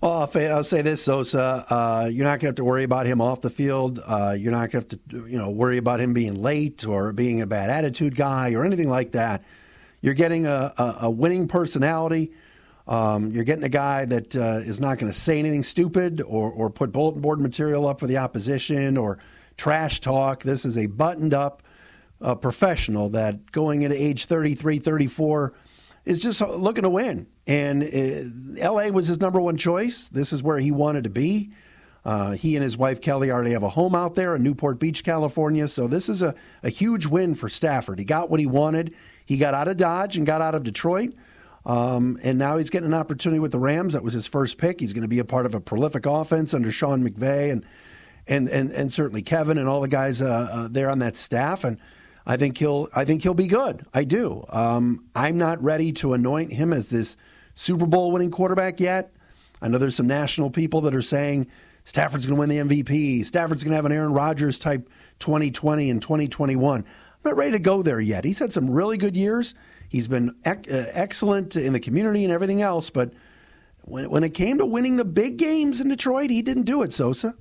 Well, 0.03 0.13
I'll, 0.13 0.65
say 0.65 0.83
this, 0.83 1.03
Sosa. 1.03 1.65
Uh, 1.71 2.11
you're 2.13 2.25
not 2.25 2.33
going 2.33 2.41
to 2.41 2.47
have 2.47 2.55
to 2.57 2.65
worry 2.65 2.85
about 2.85 3.07
him 3.07 3.23
off 3.23 3.41
the 3.41 3.49
field. 3.49 3.99
Uh, 4.07 4.37
you're 4.39 4.53
not 4.53 4.71
going 4.71 4.85
to 4.85 4.97
have 4.97 5.11
to, 5.11 5.27
you 5.27 5.39
know, 5.39 5.49
worry 5.49 5.79
about 5.79 6.01
him 6.01 6.13
being 6.13 6.35
late 6.35 6.87
or 6.87 7.15
being 7.15 7.41
a 7.41 7.47
bad 7.47 7.71
attitude 7.71 8.15
guy 8.15 8.53
or 8.53 8.63
anything 8.63 8.91
like 8.91 9.13
that. 9.13 9.43
You're 10.03 10.13
getting 10.13 10.47
a, 10.47 10.75
a, 10.77 10.97
a 11.03 11.11
winning 11.11 11.49
personality. 11.49 12.33
Um, 12.87 13.31
you're 13.31 13.45
getting 13.45 13.65
a 13.65 13.71
guy 13.71 14.05
that 14.05 14.37
uh, 14.37 14.61
is 14.63 14.81
not 14.81 14.99
going 14.99 15.11
to 15.11 15.19
say 15.19 15.39
anything 15.39 15.65
stupid 15.65 16.21
or, 16.21 16.53
or 16.53 16.69
put 16.69 16.93
bulletin 16.93 17.23
board 17.23 17.41
material 17.41 17.89
up 17.89 17.99
for 17.99 18.07
the 18.07 18.19
opposition 18.19 18.99
or 18.99 19.19
trash 19.57 20.01
talk. 20.01 20.43
This 20.43 20.67
is 20.67 20.77
a 20.77 20.87
buttoned 20.87 21.33
up 21.33 21.63
uh, 22.21 22.35
professional 22.35 23.09
that 23.11 23.51
going 23.51 23.81
into 23.83 24.01
age 24.01 24.27
33, 24.27 24.79
34 24.79 25.55
is 26.07 26.23
just 26.23 26.41
looking 26.41 26.85
to 26.85 26.91
win. 26.91 27.27
And 27.47 27.83
uh, 27.83 28.73
LA 28.73 28.89
was 28.89 29.09
his 29.09 29.21
number 29.21 29.41
one 29.41 29.57
choice. 29.57 30.09
This 30.09 30.33
is 30.33 30.43
where 30.43 30.59
he 30.59 30.71
wanted 30.71 31.05
to 31.05 31.11
be. 31.11 31.51
Uh, 32.05 32.33
he 32.33 32.55
and 32.55 32.63
his 32.63 32.77
wife 32.77 33.01
Kelly 33.01 33.33
already 33.33 33.51
have 33.51 33.65
a 33.65 33.69
home 33.69 33.97
out 33.97 34.15
there 34.15 34.37
in 34.37 34.43
Newport 34.45 34.79
Beach, 34.79 35.03
California. 35.03 35.67
So 35.67 35.89
this 35.89 36.09
is 36.09 36.23
a, 36.23 36.37
a 36.63 36.69
huge 36.69 37.07
win 37.07 37.35
for 37.35 37.49
Stafford. 37.49 37.99
He 37.99 38.05
got 38.05 38.31
what 38.31 38.39
he 38.39 38.47
wanted. 38.47 38.95
He 39.27 39.37
got 39.37 39.55
out 39.55 39.67
of 39.67 39.77
Dodge 39.77 40.17
and 40.17 40.25
got 40.25 40.41
out 40.41 40.55
of 40.55 40.63
Detroit. 40.63 41.15
Um, 41.65 42.17
and 42.23 42.39
now 42.39 42.59
he's 42.59 42.71
getting 42.71 42.87
an 42.87 42.95
opportunity 42.95 43.41
with 43.41 43.51
the 43.51 43.59
Rams. 43.59 43.95
That 43.95 44.05
was 44.05 44.13
his 44.13 44.29
first 44.29 44.57
pick. 44.57 44.79
He's 44.79 44.93
going 44.93 45.03
to 45.03 45.09
be 45.09 45.19
a 45.19 45.25
part 45.25 45.47
of 45.47 45.55
a 45.55 45.61
prolific 45.61 46.07
offense 46.07 46.55
under 46.55 46.71
Sean 46.71 47.03
McVay 47.07 47.51
and 47.51 47.67
and 48.29 48.49
and, 48.49 48.71
and 48.71 48.93
certainly 48.93 49.23
Kevin 49.23 49.59
and 49.59 49.69
all 49.69 49.81
the 49.81 49.89
guys 49.89 50.23
uh, 50.23 50.49
uh, 50.51 50.69
there 50.71 50.89
on 50.89 51.01
that 51.01 51.17
staff. 51.17 51.65
And 51.65 51.81
I 52.27 52.37
think 52.37 52.59
he'll 52.59 52.89
I 52.95 53.05
think 53.05 53.23
he'll 53.23 53.35
be 53.35 53.47
good. 53.47 53.87
I 53.95 54.05
do. 54.05 54.45
Um, 54.49 55.05
I'm 55.15 55.39
not 55.39 55.63
ready 55.63 55.93
to 55.93 56.13
anoint 56.13 56.53
him 56.53 56.73
as 56.73 56.89
this 56.89 57.17
Super 57.55 57.87
Bowl 57.87 58.11
winning 58.11 58.31
quarterback 58.31 58.81
yet. 58.81 59.15
I 59.63 59.69
know 59.69 59.79
there's 59.79 59.95
some 59.95 60.09
national 60.09 60.51
people 60.51 60.83
that 60.83 60.95
are 60.95 61.03
saying 61.03 61.47
Stafford's 61.85 62.27
going 62.27 62.37
to 62.37 62.41
win 62.41 62.69
the 62.69 62.83
MVP. 62.83 63.25
Stafford's 63.25 63.63
going 63.63 63.71
to 63.71 63.77
have 63.77 63.87
an 63.87 63.93
Aaron 63.93 64.13
Rodgers 64.13 64.59
type 64.59 64.91
2020 65.21 65.89
and 65.89 66.03
2021. 66.03 66.81
I'm 66.81 66.85
not 67.25 67.37
ready 67.37 67.53
to 67.53 67.59
go 67.59 67.83
there 67.83 68.01
yet. 68.01 68.25
He's 68.25 68.41
had 68.41 68.53
some 68.53 68.69
really 68.69 68.99
good 68.99 69.17
years. 69.17 69.55
He's 69.89 70.09
been 70.09 70.35
ec- 70.45 70.71
uh, 70.71 70.87
excellent 70.93 71.55
in 71.55 71.73
the 71.73 71.81
community 71.81 72.25
and 72.25 72.33
everything 72.33 72.61
else, 72.61 72.91
but 72.91 73.13
when, 73.83 74.11
when 74.11 74.25
it 74.25 74.35
came 74.35 74.59
to 74.59 74.67
winning 74.67 74.97
the 74.97 75.05
big 75.05 75.37
games 75.37 75.81
in 75.81 75.89
Detroit, 75.89 76.29
he 76.31 76.43
didn't 76.43 76.65
do 76.65 76.83
it, 76.83 76.93
Sosa. 76.93 77.35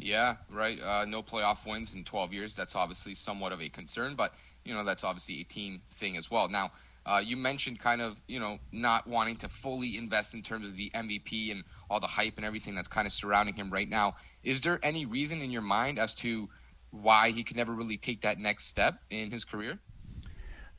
Yeah, 0.00 0.36
right. 0.50 0.80
Uh, 0.80 1.04
no 1.04 1.22
playoff 1.22 1.66
wins 1.66 1.94
in 1.94 2.04
12 2.04 2.32
years. 2.32 2.56
That's 2.56 2.74
obviously 2.74 3.14
somewhat 3.14 3.52
of 3.52 3.60
a 3.60 3.68
concern, 3.68 4.14
but 4.14 4.32
you 4.64 4.74
know 4.74 4.82
that's 4.82 5.04
obviously 5.04 5.40
a 5.40 5.44
team 5.44 5.82
thing 5.92 6.16
as 6.16 6.30
well. 6.30 6.48
Now, 6.48 6.72
uh, 7.04 7.20
you 7.22 7.36
mentioned 7.36 7.78
kind 7.80 8.00
of 8.00 8.16
you 8.26 8.40
know 8.40 8.58
not 8.72 9.06
wanting 9.06 9.36
to 9.36 9.48
fully 9.48 9.98
invest 9.98 10.32
in 10.32 10.42
terms 10.42 10.66
of 10.66 10.76
the 10.76 10.90
MVP 10.94 11.52
and 11.52 11.64
all 11.90 12.00
the 12.00 12.06
hype 12.06 12.36
and 12.36 12.46
everything 12.46 12.74
that's 12.74 12.88
kind 12.88 13.06
of 13.06 13.12
surrounding 13.12 13.54
him 13.54 13.70
right 13.70 13.88
now. 13.88 14.16
Is 14.42 14.62
there 14.62 14.80
any 14.82 15.04
reason 15.04 15.42
in 15.42 15.50
your 15.50 15.62
mind 15.62 15.98
as 15.98 16.14
to 16.16 16.48
why 16.90 17.30
he 17.30 17.44
could 17.44 17.56
never 17.56 17.72
really 17.72 17.98
take 17.98 18.22
that 18.22 18.38
next 18.38 18.66
step 18.66 19.00
in 19.10 19.30
his 19.30 19.44
career? 19.44 19.78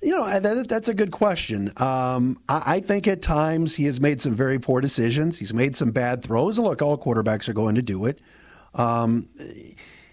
You 0.01 0.15
know, 0.15 0.39
that, 0.39 0.67
that's 0.67 0.87
a 0.87 0.95
good 0.95 1.11
question. 1.11 1.71
Um, 1.77 2.41
I, 2.49 2.63
I, 2.65 2.79
think 2.79 3.07
at 3.07 3.21
times 3.21 3.75
he 3.75 3.83
has 3.83 4.01
made 4.01 4.19
some 4.19 4.33
very 4.33 4.57
poor 4.57 4.81
decisions. 4.81 5.37
He's 5.37 5.53
made 5.53 5.75
some 5.75 5.91
bad 5.91 6.23
throws. 6.23 6.57
Look, 6.57 6.81
all 6.81 6.97
quarterbacks 6.97 7.47
are 7.47 7.53
going 7.53 7.75
to 7.75 7.83
do 7.83 8.05
it. 8.05 8.19
Um, 8.73 9.29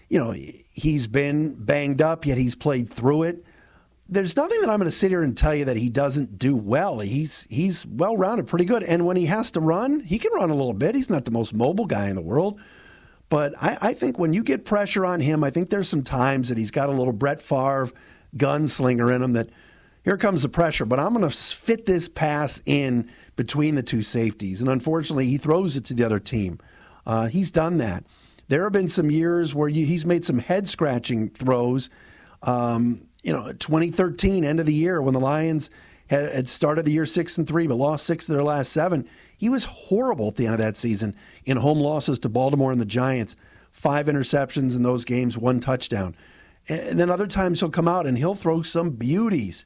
you 0.09 0.19
know, 0.19 0.31
he's 0.31 1.07
been 1.07 1.53
banged 1.53 2.01
up, 2.01 2.25
yet 2.25 2.37
he's 2.37 2.55
played 2.55 2.89
through 2.89 3.23
it. 3.23 3.45
There's 4.07 4.35
nothing 4.35 4.59
that 4.61 4.69
I'm 4.69 4.79
going 4.79 4.89
to 4.89 4.95
sit 4.95 5.11
here 5.11 5.21
and 5.21 5.37
tell 5.37 5.53
you 5.53 5.65
that 5.65 5.77
he 5.77 5.89
doesn't 5.89 6.39
do 6.39 6.55
well. 6.55 6.99
He's 6.99 7.45
he's 7.49 7.85
well 7.85 8.17
rounded, 8.17 8.47
pretty 8.47 8.65
good. 8.65 8.83
And 8.83 9.05
when 9.05 9.17
he 9.17 9.27
has 9.27 9.51
to 9.51 9.59
run, 9.59 9.99
he 9.99 10.17
can 10.17 10.31
run 10.33 10.49
a 10.49 10.55
little 10.55 10.73
bit. 10.73 10.95
He's 10.95 11.11
not 11.11 11.25
the 11.25 11.31
most 11.31 11.53
mobile 11.53 11.85
guy 11.85 12.09
in 12.09 12.15
the 12.15 12.21
world. 12.21 12.59
But 13.29 13.53
I, 13.61 13.77
I 13.81 13.93
think 13.93 14.17
when 14.17 14.33
you 14.33 14.43
get 14.43 14.65
pressure 14.65 15.05
on 15.05 15.19
him, 15.19 15.43
I 15.43 15.51
think 15.51 15.69
there's 15.69 15.87
some 15.87 16.01
times 16.01 16.49
that 16.49 16.57
he's 16.57 16.71
got 16.71 16.89
a 16.89 16.91
little 16.91 17.13
Brett 17.13 17.41
Favre 17.41 17.91
gunslinger 18.35 19.13
in 19.15 19.21
him 19.21 19.33
that– 19.33 19.49
here 20.03 20.17
comes 20.17 20.43
the 20.43 20.49
pressure, 20.49 20.85
but 20.85 20.99
I'm 20.99 21.13
going 21.13 21.29
to 21.29 21.35
fit 21.35 21.85
this 21.85 22.07
pass 22.07 22.61
in 22.65 23.11
between 23.35 23.75
the 23.75 23.83
two 23.83 24.01
safeties. 24.01 24.61
And 24.61 24.69
unfortunately, 24.69 25.27
he 25.27 25.37
throws 25.37 25.75
it 25.75 25.85
to 25.85 25.93
the 25.93 26.03
other 26.03 26.19
team. 26.19 26.59
Uh, 27.05 27.27
he's 27.27 27.51
done 27.51 27.77
that. 27.77 28.05
There 28.49 28.63
have 28.63 28.73
been 28.73 28.89
some 28.89 29.11
years 29.11 29.55
where 29.55 29.69
you, 29.69 29.85
he's 29.85 30.05
made 30.05 30.25
some 30.25 30.39
head 30.39 30.67
scratching 30.67 31.29
throws. 31.29 31.89
Um, 32.41 33.07
you 33.21 33.31
know, 33.31 33.53
2013, 33.53 34.43
end 34.43 34.59
of 34.59 34.65
the 34.65 34.73
year, 34.73 35.01
when 35.01 35.13
the 35.13 35.19
Lions 35.19 35.69
had, 36.07 36.33
had 36.33 36.47
started 36.47 36.83
the 36.83 36.91
year 36.91 37.05
six 37.05 37.37
and 37.37 37.47
three, 37.47 37.67
but 37.67 37.75
lost 37.75 38.07
six 38.07 38.27
of 38.27 38.33
their 38.33 38.43
last 38.43 38.71
seven. 38.71 39.07
He 39.37 39.49
was 39.49 39.65
horrible 39.65 40.29
at 40.29 40.35
the 40.35 40.45
end 40.45 40.53
of 40.53 40.59
that 40.59 40.77
season 40.77 41.15
in 41.45 41.57
home 41.57 41.79
losses 41.79 42.17
to 42.19 42.29
Baltimore 42.29 42.71
and 42.71 42.81
the 42.81 42.85
Giants. 42.85 43.35
Five 43.71 44.07
interceptions 44.07 44.75
in 44.75 44.81
those 44.81 45.05
games, 45.05 45.37
one 45.37 45.59
touchdown. 45.59 46.15
And 46.67 46.99
then 46.99 47.11
other 47.11 47.27
times 47.27 47.59
he'll 47.59 47.69
come 47.69 47.87
out 47.87 48.07
and 48.07 48.17
he'll 48.17 48.35
throw 48.35 48.63
some 48.63 48.89
beauties. 48.89 49.65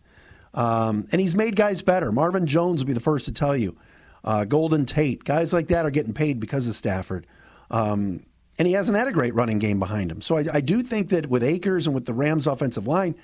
Um, 0.53 1.07
and 1.13 1.21
he's 1.21 1.35
made 1.35 1.55
guys 1.55 1.81
better. 1.81 2.11
Marvin 2.11 2.45
Jones 2.45 2.81
will 2.81 2.87
be 2.87 2.93
the 2.93 2.99
first 2.99 3.25
to 3.25 3.31
tell 3.31 3.55
you. 3.55 3.77
Uh, 4.25 4.43
Golden 4.43 4.85
Tate, 4.85 5.23
guys 5.23 5.53
like 5.53 5.67
that 5.69 5.85
are 5.85 5.89
getting 5.89 6.13
paid 6.13 6.39
because 6.39 6.67
of 6.67 6.75
Stafford. 6.75 7.25
Um, 7.71 8.25
and 8.59 8.67
he 8.67 8.73
hasn't 8.73 8.97
had 8.97 9.07
a 9.07 9.11
great 9.11 9.33
running 9.33 9.59
game 9.59 9.79
behind 9.79 10.11
him. 10.11 10.21
So 10.21 10.37
I, 10.37 10.45
I, 10.53 10.61
do 10.61 10.81
think 10.81 11.09
that 11.09 11.27
with 11.27 11.43
Akers 11.43 11.87
and 11.87 11.95
with 11.95 12.05
the 12.05 12.13
Rams' 12.13 12.47
offensive 12.47 12.87
line 12.87 13.15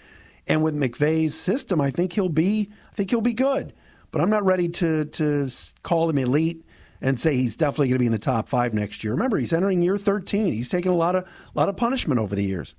and 0.48 0.64
with 0.64 0.76
McVay's 0.76 1.36
system, 1.36 1.80
I 1.80 1.92
think 1.92 2.14
he'll 2.14 2.30
be 2.30 2.70
I 2.92 2.96
think 2.96 3.10
he'll 3.10 3.22
be 3.22 3.34
good. 3.34 3.74
But 4.12 4.22
I'm 4.22 4.30
not 4.30 4.44
ready 4.44 4.68
to 4.70 5.06
to 5.06 5.50
call 5.84 6.10
him 6.10 6.18
elite 6.18 6.66
and 7.02 7.20
say 7.20 7.36
he's 7.36 7.56
definitely 7.56 7.88
going 7.88 7.96
to 7.96 8.00
be 8.00 8.06
in 8.08 8.12
the 8.12 8.20
top 8.20 8.50
five 8.50 8.74
next 8.74 9.04
year. 9.04 9.14
Remember, 9.14 9.38
he's 9.38 9.54
entering 9.54 9.82
year 9.82 9.98
13. 9.98 10.52
He's 10.52 10.70
taken 10.70 10.92
a 10.92 10.96
lot 10.96 11.16
of 11.16 11.24
a 11.24 11.58
lot 11.58 11.70
of 11.70 11.78
punishment 11.78 12.20
over 12.20 12.36
the 12.36 12.44
years. 12.44 12.76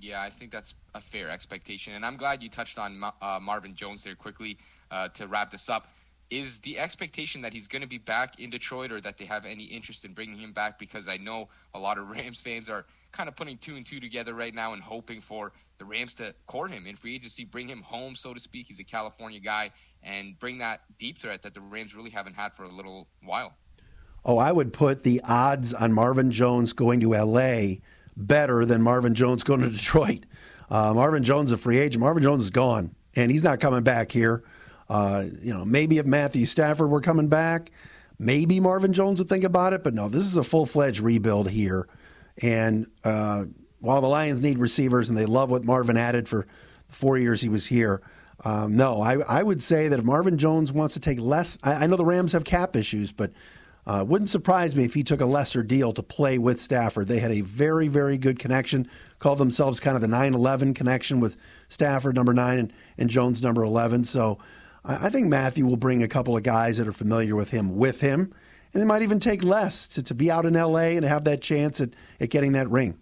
Yeah, 0.00 0.22
I 0.22 0.30
think 0.30 0.50
that's 0.50 0.74
a 0.94 1.00
fair 1.00 1.28
expectation, 1.28 1.92
and 1.92 2.06
I'm 2.06 2.16
glad 2.16 2.42
you 2.42 2.48
touched 2.48 2.78
on 2.78 3.02
uh, 3.20 3.38
Marvin 3.40 3.74
Jones 3.74 4.02
there 4.02 4.14
quickly 4.14 4.56
uh, 4.90 5.08
to 5.08 5.26
wrap 5.26 5.50
this 5.50 5.68
up. 5.68 5.88
Is 6.30 6.60
the 6.60 6.78
expectation 6.78 7.42
that 7.42 7.52
he's 7.52 7.66
going 7.66 7.82
to 7.82 7.88
be 7.88 7.98
back 7.98 8.38
in 8.38 8.50
Detroit, 8.50 8.92
or 8.92 9.00
that 9.00 9.18
they 9.18 9.24
have 9.24 9.44
any 9.44 9.64
interest 9.64 10.04
in 10.04 10.12
bringing 10.12 10.38
him 10.38 10.52
back? 10.52 10.78
Because 10.78 11.08
I 11.08 11.16
know 11.16 11.48
a 11.74 11.78
lot 11.78 11.98
of 11.98 12.08
Rams 12.10 12.40
fans 12.40 12.70
are 12.70 12.86
kind 13.12 13.28
of 13.28 13.34
putting 13.34 13.58
two 13.58 13.76
and 13.76 13.84
two 13.84 13.98
together 13.98 14.34
right 14.34 14.54
now 14.54 14.72
and 14.72 14.82
hoping 14.82 15.20
for 15.20 15.52
the 15.78 15.84
Rams 15.84 16.14
to 16.14 16.32
court 16.46 16.70
him 16.70 16.86
in 16.86 16.94
free 16.94 17.16
agency, 17.16 17.44
bring 17.44 17.68
him 17.68 17.82
home, 17.82 18.14
so 18.14 18.32
to 18.32 18.38
speak. 18.38 18.66
He's 18.68 18.78
a 18.78 18.84
California 18.84 19.40
guy, 19.40 19.72
and 20.02 20.38
bring 20.38 20.58
that 20.58 20.82
deep 20.98 21.18
threat 21.18 21.42
that 21.42 21.54
the 21.54 21.60
Rams 21.60 21.94
really 21.96 22.10
haven't 22.10 22.34
had 22.34 22.54
for 22.54 22.62
a 22.62 22.68
little 22.68 23.08
while. 23.24 23.54
Oh, 24.24 24.38
I 24.38 24.52
would 24.52 24.72
put 24.72 25.02
the 25.02 25.20
odds 25.24 25.74
on 25.74 25.92
Marvin 25.92 26.30
Jones 26.30 26.72
going 26.72 27.00
to 27.00 27.14
L.A 27.14 27.80
better 28.16 28.64
than 28.66 28.82
Marvin 28.82 29.14
Jones 29.14 29.42
going 29.42 29.60
to 29.62 29.70
Detroit. 29.70 30.26
Uh, 30.70 30.94
Marvin 30.94 31.22
Jones 31.22 31.50
is 31.50 31.54
a 31.54 31.58
free 31.58 31.78
agent. 31.78 32.00
Marvin 32.00 32.22
Jones 32.22 32.44
is 32.44 32.50
gone, 32.50 32.94
and 33.16 33.30
he's 33.30 33.42
not 33.42 33.60
coming 33.60 33.82
back 33.82 34.12
here. 34.12 34.44
Uh, 34.90 35.26
you 35.40 35.54
know, 35.54 35.64
maybe 35.64 35.98
if 35.98 36.04
Matthew 36.04 36.46
Stafford 36.46 36.90
were 36.90 37.00
coming 37.00 37.28
back, 37.28 37.70
maybe 38.18 38.58
Marvin 38.58 38.92
Jones 38.92 39.20
would 39.20 39.28
think 39.28 39.44
about 39.44 39.72
it. 39.72 39.84
But 39.84 39.94
no, 39.94 40.08
this 40.08 40.24
is 40.24 40.36
a 40.36 40.42
full 40.42 40.66
fledged 40.66 41.00
rebuild 41.00 41.48
here. 41.48 41.86
And 42.42 42.88
uh, 43.04 43.44
while 43.78 44.00
the 44.00 44.08
Lions 44.08 44.40
need 44.40 44.58
receivers 44.58 45.08
and 45.08 45.16
they 45.16 45.26
love 45.26 45.48
what 45.48 45.64
Marvin 45.64 45.96
added 45.96 46.28
for 46.28 46.44
the 46.88 46.94
four 46.94 47.16
years 47.16 47.40
he 47.40 47.48
was 47.48 47.66
here, 47.66 48.02
um, 48.44 48.76
no, 48.76 49.00
I, 49.00 49.18
I, 49.20 49.42
would 49.42 49.62
say 49.62 49.88
that 49.88 49.98
if 49.98 50.04
Marvin 50.04 50.38
Jones 50.38 50.72
wants 50.72 50.94
to 50.94 51.00
take 51.00 51.20
less, 51.20 51.58
I, 51.62 51.74
I 51.74 51.86
know 51.86 51.96
the 51.96 52.06
Rams 52.06 52.32
have 52.32 52.42
cap 52.42 52.74
issues, 52.74 53.12
but 53.12 53.30
uh, 53.86 54.02
wouldn't 54.06 54.30
surprise 54.30 54.74
me 54.74 54.84
if 54.84 54.94
he 54.94 55.02
took 55.02 55.20
a 55.20 55.26
lesser 55.26 55.62
deal 55.62 55.92
to 55.92 56.02
play 56.02 56.38
with 56.38 56.58
Stafford. 56.58 57.06
They 57.06 57.18
had 57.18 57.32
a 57.32 57.42
very, 57.42 57.86
very 57.86 58.16
good 58.16 58.38
connection, 58.38 58.88
called 59.18 59.38
themselves 59.38 59.78
kind 59.78 59.94
of 59.94 60.00
the 60.00 60.08
9 60.08 60.34
11 60.34 60.74
connection 60.74 61.20
with 61.20 61.36
Stafford, 61.68 62.14
number 62.14 62.32
nine, 62.32 62.58
and, 62.58 62.72
and 62.96 63.10
Jones, 63.10 63.42
number 63.42 63.62
11. 63.62 64.04
So 64.04 64.38
I, 64.84 65.10
think 65.10 65.28
Matthew 65.28 65.66
will 65.66 65.76
bring 65.76 66.02
a 66.02 66.08
couple 66.08 66.36
of 66.36 66.42
guys 66.42 66.78
that 66.78 66.88
are 66.88 66.92
familiar 66.92 67.36
with 67.36 67.50
him 67.50 67.76
with 67.76 68.00
him, 68.00 68.32
and 68.72 68.80
they 68.80 68.86
might 68.86 69.02
even 69.02 69.20
take 69.20 69.44
less 69.44 69.86
to, 69.88 70.02
to 70.04 70.14
be 70.14 70.30
out 70.30 70.46
in 70.46 70.56
L.A. 70.56 70.96
and 70.96 71.04
have 71.04 71.24
that 71.24 71.42
chance 71.42 71.80
at, 71.80 71.90
at 72.20 72.30
getting 72.30 72.52
that 72.52 72.70
ring. 72.70 72.98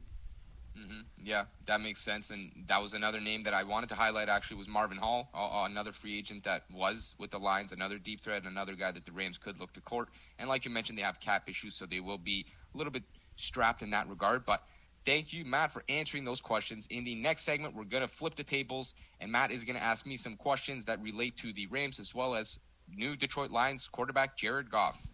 Mm-hmm. 0.77 1.01
Yeah, 1.23 1.45
that 1.67 1.81
makes 1.81 2.01
sense. 2.01 2.31
And 2.31 2.51
that 2.67 2.83
was 2.83 2.95
another 2.95 3.21
name 3.21 3.43
that 3.43 3.55
I 3.55 3.63
wanted 3.63 3.89
to 3.91 3.95
highlight. 3.95 4.29
Actually, 4.29 4.57
was 4.57 4.69
Marvin 4.69 4.99
Hall, 4.99 5.31
another 5.35 5.93
free 5.93 6.19
agent 6.19 6.45
that 6.45 6.65
was 6.73 7.15
with 7.19 7.31
the 7.31 7.39
Lions, 7.39 7.73
another 7.73 7.99
deep 7.99 8.23
threat, 8.23 8.45
another 8.45 8.75
guy 8.75 8.91
that 8.91 9.05
the 9.05 9.13
Rams 9.13 9.39
could 9.39 9.61
look 9.61 9.73
to 9.75 9.81
court. 9.81 10.09
And 10.39 10.49
like 10.49 10.65
you 10.65 10.71
mentioned, 10.71 10.99
they 10.99 11.03
have 11.03 11.21
cap 11.21 11.49
issues, 11.49 11.75
so 11.77 11.87
they 11.87 12.01
will 12.01 12.19
be 12.19 12.47
a 12.75 12.79
little 12.79 12.93
bit 12.93 13.05
strapped 13.37 13.83
in 13.83 13.91
that 13.91 14.09
regard. 14.09 14.45
But 14.45 14.63
thank 15.09 15.33
you, 15.33 15.43
Matt, 15.43 15.73
for 15.73 15.83
answering 15.89 16.25
those 16.25 16.43
questions. 16.43 16.87
In 16.91 17.03
the 17.03 17.15
next 17.15 17.43
segment, 17.43 17.75
we're 17.75 17.85
going 17.85 18.03
to 18.03 18.09
flip 18.09 18.35
the 18.35 18.45
tables, 18.45 18.95
and 19.21 19.33
Matt 19.33 19.51
is 19.51 19.65
going 19.65 19.77
to 19.77 19.83
ask 19.83 20.05
me 20.05 20.19
some 20.19 20.37
questions 20.37 20.85
that 20.85 21.01
relate 21.03 21.35
to 21.39 21.51
the 21.55 21.67
Rams 21.69 21.99
as 21.99 22.15
well 22.15 22.35
as 22.35 22.61
new 22.95 23.17
Detroit 23.17 23.51
Lions 23.51 23.89
quarterback 23.89 24.37
Jared 24.37 24.71
Goff. 24.71 25.09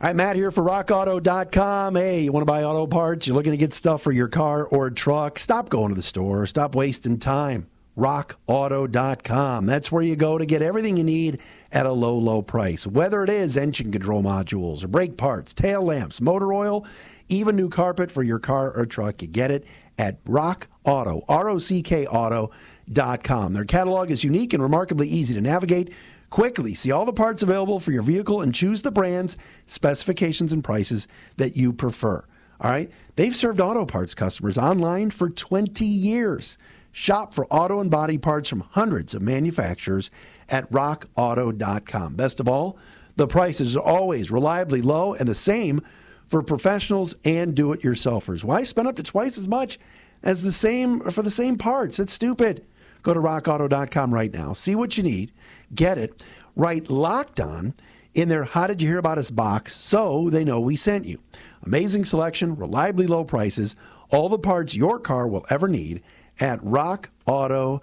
Right, 0.00 0.14
Matt 0.14 0.36
here 0.36 0.52
for 0.52 0.62
rockauto.com. 0.62 1.96
Hey, 1.96 2.20
you 2.20 2.30
want 2.30 2.42
to 2.42 2.46
buy 2.46 2.62
auto 2.62 2.86
parts? 2.86 3.26
You're 3.26 3.34
looking 3.34 3.52
to 3.52 3.56
get 3.56 3.74
stuff 3.74 4.00
for 4.00 4.12
your 4.12 4.28
car 4.28 4.64
or 4.64 4.90
truck? 4.90 5.40
Stop 5.40 5.70
going 5.70 5.88
to 5.88 5.96
the 5.96 6.02
store. 6.02 6.46
Stop 6.46 6.76
wasting 6.76 7.18
time. 7.18 7.66
rockauto.com. 7.96 9.66
That's 9.66 9.90
where 9.90 10.02
you 10.02 10.16
go 10.16 10.38
to 10.38 10.46
get 10.46 10.62
everything 10.62 10.96
you 10.96 11.04
need 11.04 11.40
at 11.72 11.86
a 11.86 11.92
low, 11.92 12.16
low 12.16 12.42
price. 12.42 12.86
Whether 12.86 13.24
it 13.24 13.30
is 13.30 13.56
engine 13.56 13.90
control 13.90 14.22
modules 14.22 14.84
or 14.84 14.88
brake 14.88 15.16
parts, 15.16 15.54
tail 15.54 15.82
lamps, 15.82 16.20
motor 16.20 16.52
oil, 16.52 16.86
even 17.28 17.56
new 17.56 17.68
carpet 17.68 18.10
for 18.10 18.22
your 18.22 18.38
car 18.38 18.72
or 18.72 18.86
truck, 18.86 19.22
you 19.22 19.28
get 19.28 19.50
it 19.50 19.64
at 19.98 20.18
Rock 20.26 20.68
Auto, 20.84 21.24
R-O-C-K 21.28 22.06
Auto.com. 22.06 23.52
Their 23.52 23.64
catalog 23.64 24.10
is 24.10 24.24
unique 24.24 24.52
and 24.52 24.62
remarkably 24.62 25.08
easy 25.08 25.34
to 25.34 25.40
navigate. 25.40 25.92
Quickly 26.28 26.74
see 26.74 26.90
all 26.90 27.04
the 27.04 27.12
parts 27.12 27.42
available 27.42 27.80
for 27.80 27.92
your 27.92 28.02
vehicle 28.02 28.42
and 28.42 28.54
choose 28.54 28.82
the 28.82 28.90
brands, 28.90 29.36
specifications, 29.66 30.52
and 30.52 30.62
prices 30.62 31.08
that 31.36 31.56
you 31.56 31.72
prefer. 31.72 32.24
All 32.60 32.70
right? 32.70 32.90
They've 33.16 33.34
served 33.36 33.60
auto 33.60 33.86
parts 33.86 34.14
customers 34.14 34.58
online 34.58 35.10
for 35.10 35.30
20 35.30 35.84
years. 35.84 36.58
Shop 36.98 37.34
for 37.34 37.46
auto 37.48 37.80
and 37.80 37.90
body 37.90 38.16
parts 38.16 38.48
from 38.48 38.60
hundreds 38.70 39.12
of 39.12 39.20
manufacturers 39.20 40.10
at 40.48 40.70
rockauto.com. 40.72 42.14
Best 42.14 42.40
of 42.40 42.48
all, 42.48 42.78
the 43.16 43.26
prices 43.26 43.76
are 43.76 43.84
always 43.84 44.30
reliably 44.30 44.80
low 44.80 45.12
and 45.12 45.28
the 45.28 45.34
same 45.34 45.82
for 46.26 46.42
professionals 46.42 47.14
and 47.22 47.54
do 47.54 47.72
it 47.72 47.82
yourselfers. 47.82 48.44
Why 48.44 48.62
spend 48.62 48.88
up 48.88 48.96
to 48.96 49.02
twice 49.02 49.36
as 49.36 49.46
much 49.46 49.78
as 50.22 50.40
the 50.40 50.50
same 50.50 51.00
for 51.10 51.20
the 51.20 51.30
same 51.30 51.58
parts? 51.58 51.98
It's 51.98 52.14
stupid. 52.14 52.64
Go 53.02 53.12
to 53.12 53.20
rockauto.com 53.20 54.14
right 54.14 54.32
now. 54.32 54.54
See 54.54 54.74
what 54.74 54.96
you 54.96 55.02
need 55.02 55.32
get 55.74 55.98
it, 55.98 56.24
write 56.56 56.88
locked 56.88 57.40
on 57.40 57.74
in 58.14 58.30
their 58.30 58.44
How 58.44 58.68
Did 58.68 58.80
You 58.80 58.88
Hear 58.88 58.98
About 58.98 59.18
Us 59.18 59.30
box 59.30 59.76
so 59.76 60.30
they 60.30 60.44
know 60.44 60.60
we 60.60 60.76
sent 60.76 61.04
you. 61.04 61.18
Amazing 61.62 62.06
selection, 62.06 62.56
reliably 62.56 63.06
low 63.06 63.22
prices, 63.22 63.76
all 64.10 64.30
the 64.30 64.38
parts 64.38 64.74
your 64.74 64.98
car 64.98 65.28
will 65.28 65.44
ever 65.50 65.68
need 65.68 66.02
at 66.40 66.60
rockauto.com. 66.60 67.80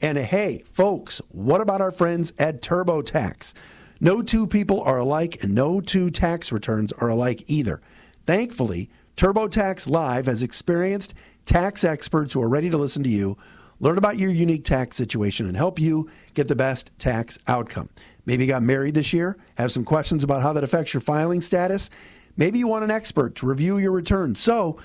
And 0.00 0.18
hey, 0.18 0.62
folks, 0.72 1.20
what 1.28 1.60
about 1.60 1.80
our 1.80 1.90
friends 1.90 2.32
at 2.38 2.62
TurboTax? 2.62 3.54
No 4.00 4.22
two 4.22 4.46
people 4.46 4.82
are 4.82 4.98
alike, 4.98 5.42
and 5.42 5.54
no 5.54 5.80
two 5.80 6.10
tax 6.10 6.52
returns 6.52 6.92
are 6.92 7.08
alike 7.08 7.44
either. 7.46 7.80
Thankfully, 8.26 8.90
TurboTax 9.16 9.88
Live 9.88 10.26
has 10.26 10.42
experienced 10.42 11.14
tax 11.46 11.82
experts 11.82 12.34
who 12.34 12.42
are 12.42 12.48
ready 12.48 12.70
to 12.70 12.76
listen 12.76 13.02
to 13.02 13.08
you 13.08 13.36
learn 13.80 13.98
about 13.98 14.18
your 14.18 14.30
unique 14.30 14.64
tax 14.64 14.96
situation, 14.96 15.46
and 15.46 15.56
help 15.56 15.78
you 15.78 16.08
get 16.34 16.48
the 16.48 16.56
best 16.56 16.90
tax 16.98 17.38
outcome. 17.46 17.88
Maybe 18.26 18.44
you 18.44 18.50
got 18.50 18.62
married 18.62 18.94
this 18.94 19.12
year, 19.12 19.36
have 19.56 19.72
some 19.72 19.84
questions 19.84 20.24
about 20.24 20.42
how 20.42 20.52
that 20.52 20.64
affects 20.64 20.92
your 20.92 21.00
filing 21.00 21.40
status. 21.40 21.90
Maybe 22.36 22.58
you 22.58 22.68
want 22.68 22.84
an 22.84 22.90
expert 22.90 23.34
to 23.36 23.46
review 23.46 23.78
your 23.78 23.92
return 23.92 24.34
so 24.34 24.78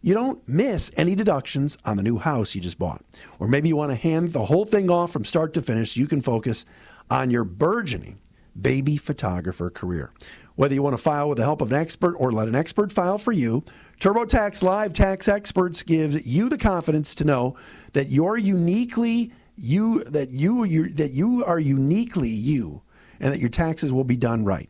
you 0.00 0.14
don't 0.14 0.46
miss 0.48 0.90
any 0.96 1.14
deductions 1.14 1.76
on 1.84 1.96
the 1.96 2.02
new 2.02 2.18
house 2.18 2.54
you 2.54 2.60
just 2.60 2.78
bought. 2.78 3.04
Or 3.38 3.48
maybe 3.48 3.68
you 3.68 3.76
want 3.76 3.90
to 3.90 3.96
hand 3.96 4.30
the 4.30 4.44
whole 4.44 4.64
thing 4.64 4.90
off 4.90 5.12
from 5.12 5.24
start 5.24 5.52
to 5.54 5.62
finish 5.62 5.92
so 5.92 6.00
you 6.00 6.06
can 6.06 6.20
focus 6.20 6.64
on 7.10 7.30
your 7.30 7.44
burgeoning 7.44 8.18
baby 8.60 8.96
photographer 8.96 9.70
career. 9.70 10.12
Whether 10.56 10.74
you 10.74 10.82
want 10.82 10.96
to 10.96 11.02
file 11.02 11.28
with 11.28 11.38
the 11.38 11.44
help 11.44 11.60
of 11.60 11.72
an 11.72 11.78
expert 11.78 12.14
or 12.16 12.32
let 12.32 12.48
an 12.48 12.54
expert 12.54 12.92
file 12.92 13.18
for 13.18 13.32
you, 13.32 13.62
TurboTax 14.00 14.62
Live 14.62 14.92
tax 14.92 15.28
experts 15.28 15.82
gives 15.82 16.26
you 16.26 16.48
the 16.48 16.58
confidence 16.58 17.14
to 17.16 17.24
know 17.24 17.56
that 17.92 18.08
you're 18.08 18.36
uniquely 18.36 19.32
you 19.56 20.04
that 20.04 20.30
you 20.30 20.64
you 20.64 20.88
that 20.90 21.12
you 21.12 21.44
are 21.44 21.58
uniquely 21.58 22.28
you 22.28 22.80
and 23.18 23.32
that 23.32 23.40
your 23.40 23.48
taxes 23.48 23.92
will 23.92 24.04
be 24.04 24.16
done 24.16 24.44
right. 24.44 24.68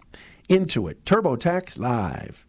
Into 0.49 0.83
Intuit 0.83 0.95
TurboTax 1.05 1.79
Live. 1.79 2.47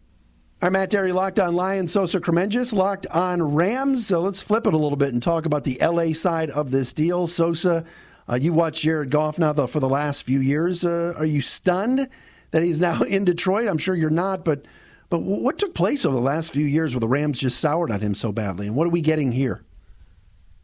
I'm 0.62 0.74
Matt 0.74 0.90
Dery, 0.90 1.14
locked 1.14 1.38
on 1.38 1.54
Lions, 1.54 1.90
Sosa 1.90 2.20
Kremenjas, 2.20 2.74
locked 2.74 3.06
on 3.06 3.54
Rams. 3.54 4.06
So 4.06 4.20
let's 4.20 4.42
flip 4.42 4.66
it 4.66 4.74
a 4.74 4.76
little 4.76 4.96
bit 4.96 5.14
and 5.14 5.22
talk 5.22 5.46
about 5.46 5.64
the 5.64 5.78
LA 5.80 6.12
side 6.12 6.50
of 6.50 6.70
this 6.70 6.92
deal. 6.92 7.26
Sosa, 7.26 7.82
uh, 8.28 8.34
you 8.34 8.52
watched 8.52 8.82
Jared 8.82 9.10
Goff 9.10 9.38
now 9.38 9.54
the, 9.54 9.66
for 9.66 9.80
the 9.80 9.88
last 9.88 10.26
few 10.26 10.38
years. 10.38 10.84
Uh, 10.84 11.14
are 11.16 11.24
you 11.24 11.40
stunned 11.40 12.10
that 12.50 12.62
he's 12.62 12.78
now 12.78 13.00
in 13.08 13.24
Detroit? 13.24 13.68
I'm 13.68 13.78
sure 13.78 13.94
you're 13.94 14.10
not, 14.10 14.44
but 14.44 14.66
but 15.08 15.20
what 15.20 15.58
took 15.58 15.74
place 15.74 16.04
over 16.04 16.14
the 16.14 16.20
last 16.20 16.52
few 16.52 16.66
years 16.66 16.94
where 16.94 17.00
the 17.00 17.08
Rams 17.08 17.38
just 17.38 17.58
soured 17.58 17.90
on 17.90 18.00
him 18.00 18.12
so 18.12 18.30
badly, 18.30 18.66
and 18.66 18.76
what 18.76 18.86
are 18.86 18.90
we 18.90 19.00
getting 19.00 19.32
here? 19.32 19.64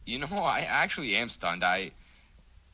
You 0.05 0.19
know, 0.19 0.27
I 0.27 0.67
actually 0.69 1.17
am 1.17 1.31
stunned. 1.31 1.65
I 1.65 1.91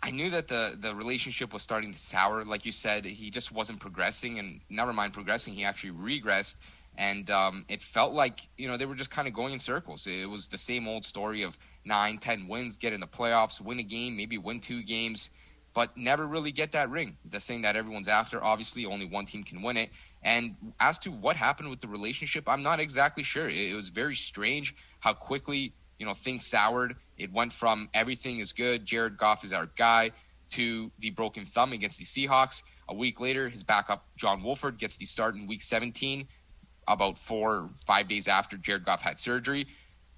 I 0.03 0.11
knew 0.11 0.29
that 0.31 0.49
the 0.49 0.77
the 0.77 0.93
relationship 0.97 1.53
was 1.53 1.63
starting 1.63 1.93
to 1.93 1.99
sour. 2.01 2.45
Like 2.45 2.67
you 2.67 2.73
said, 2.73 3.05
he 3.05 3.31
just 3.31 3.53
wasn't 3.53 3.79
progressing, 3.79 4.41
and 4.41 4.61
never 4.69 4.93
mind 4.93 5.13
progressing, 5.13 5.55
he 5.55 5.65
actually 5.65 5.93
regressed. 5.93 6.57
And 6.97 7.31
um, 7.31 7.65
it 7.69 7.81
felt 7.81 8.13
like 8.13 8.49
you 8.57 8.69
know 8.69 8.77
they 8.77 8.85
were 8.85 8.95
just 8.95 9.11
kind 9.11 9.27
of 9.27 9.35
going 9.35 9.53
in 9.53 9.59
circles. 9.59 10.07
It 10.07 10.29
was 10.29 10.49
the 10.49 10.59
same 10.59 10.87
old 10.87 11.05
story 11.05 11.43
of 11.43 11.59
nine, 11.85 12.19
ten 12.19 12.49
wins, 12.49 12.77
get 12.77 12.93
in 12.93 13.01
the 13.01 13.07
playoffs, 13.07 13.61
win 13.61 13.79
a 13.79 13.83
game, 13.83 14.17
maybe 14.17 14.37
win 14.37 14.61
two 14.61 14.83
games, 14.83 15.31
but 15.75 15.97
never 15.97 16.27
really 16.27 16.53
get 16.53 16.73
that 16.73 16.91
ring. 16.91 17.17
The 17.25 17.41
thing 17.41 17.63
that 17.63 17.77
everyone's 17.77 18.09
after. 18.09 18.43
Obviously, 18.43 18.85
only 18.85 19.07
one 19.07 19.25
team 19.25 19.43
can 19.43 19.63
win 19.63 19.77
it. 19.77 19.91
And 20.23 20.57
as 20.79 20.99
to 21.01 21.11
what 21.11 21.37
happened 21.37 21.71
with 21.71 21.81
the 21.81 21.89
relationship, 21.89 22.49
I'm 22.49 22.63
not 22.63 22.79
exactly 22.79 23.23
sure. 23.23 23.49
It, 23.49 23.75
was 23.75 23.89
very 23.89 24.15
strange 24.15 24.75
how 25.01 25.15
quickly 25.15 25.73
you 25.99 26.07
know 26.07 26.15
things 26.15 26.47
soured. 26.47 26.97
It 27.17 27.33
went 27.33 27.53
from 27.53 27.89
everything 27.95 28.39
is 28.39 28.53
good, 28.53 28.85
Jared 28.85 29.17
Goff 29.17 29.45
is 29.45 29.53
our 29.53 29.67
guy, 29.77 30.13
to 30.51 30.91
the 30.99 31.11
broken 31.11 31.45
thumb 31.45 31.73
against 31.73 31.99
the 31.99 32.05
Seahawks. 32.05 32.63
A 32.89 32.95
week 32.95 33.21
later, 33.21 33.49
his 33.49 33.63
backup 33.63 34.05
John 34.17 34.43
Wolford 34.43 34.77
gets 34.77 34.97
the 34.97 35.07
start 35.07 35.35
in 35.35 35.47
Week 35.47 35.63
17. 35.63 36.29
About 36.89 37.19
four 37.19 37.55
or 37.55 37.69
five 37.87 38.09
days 38.09 38.27
after 38.27 38.57
Jared 38.57 38.85
Goff 38.85 39.03
had 39.03 39.19
surgery, 39.19 39.67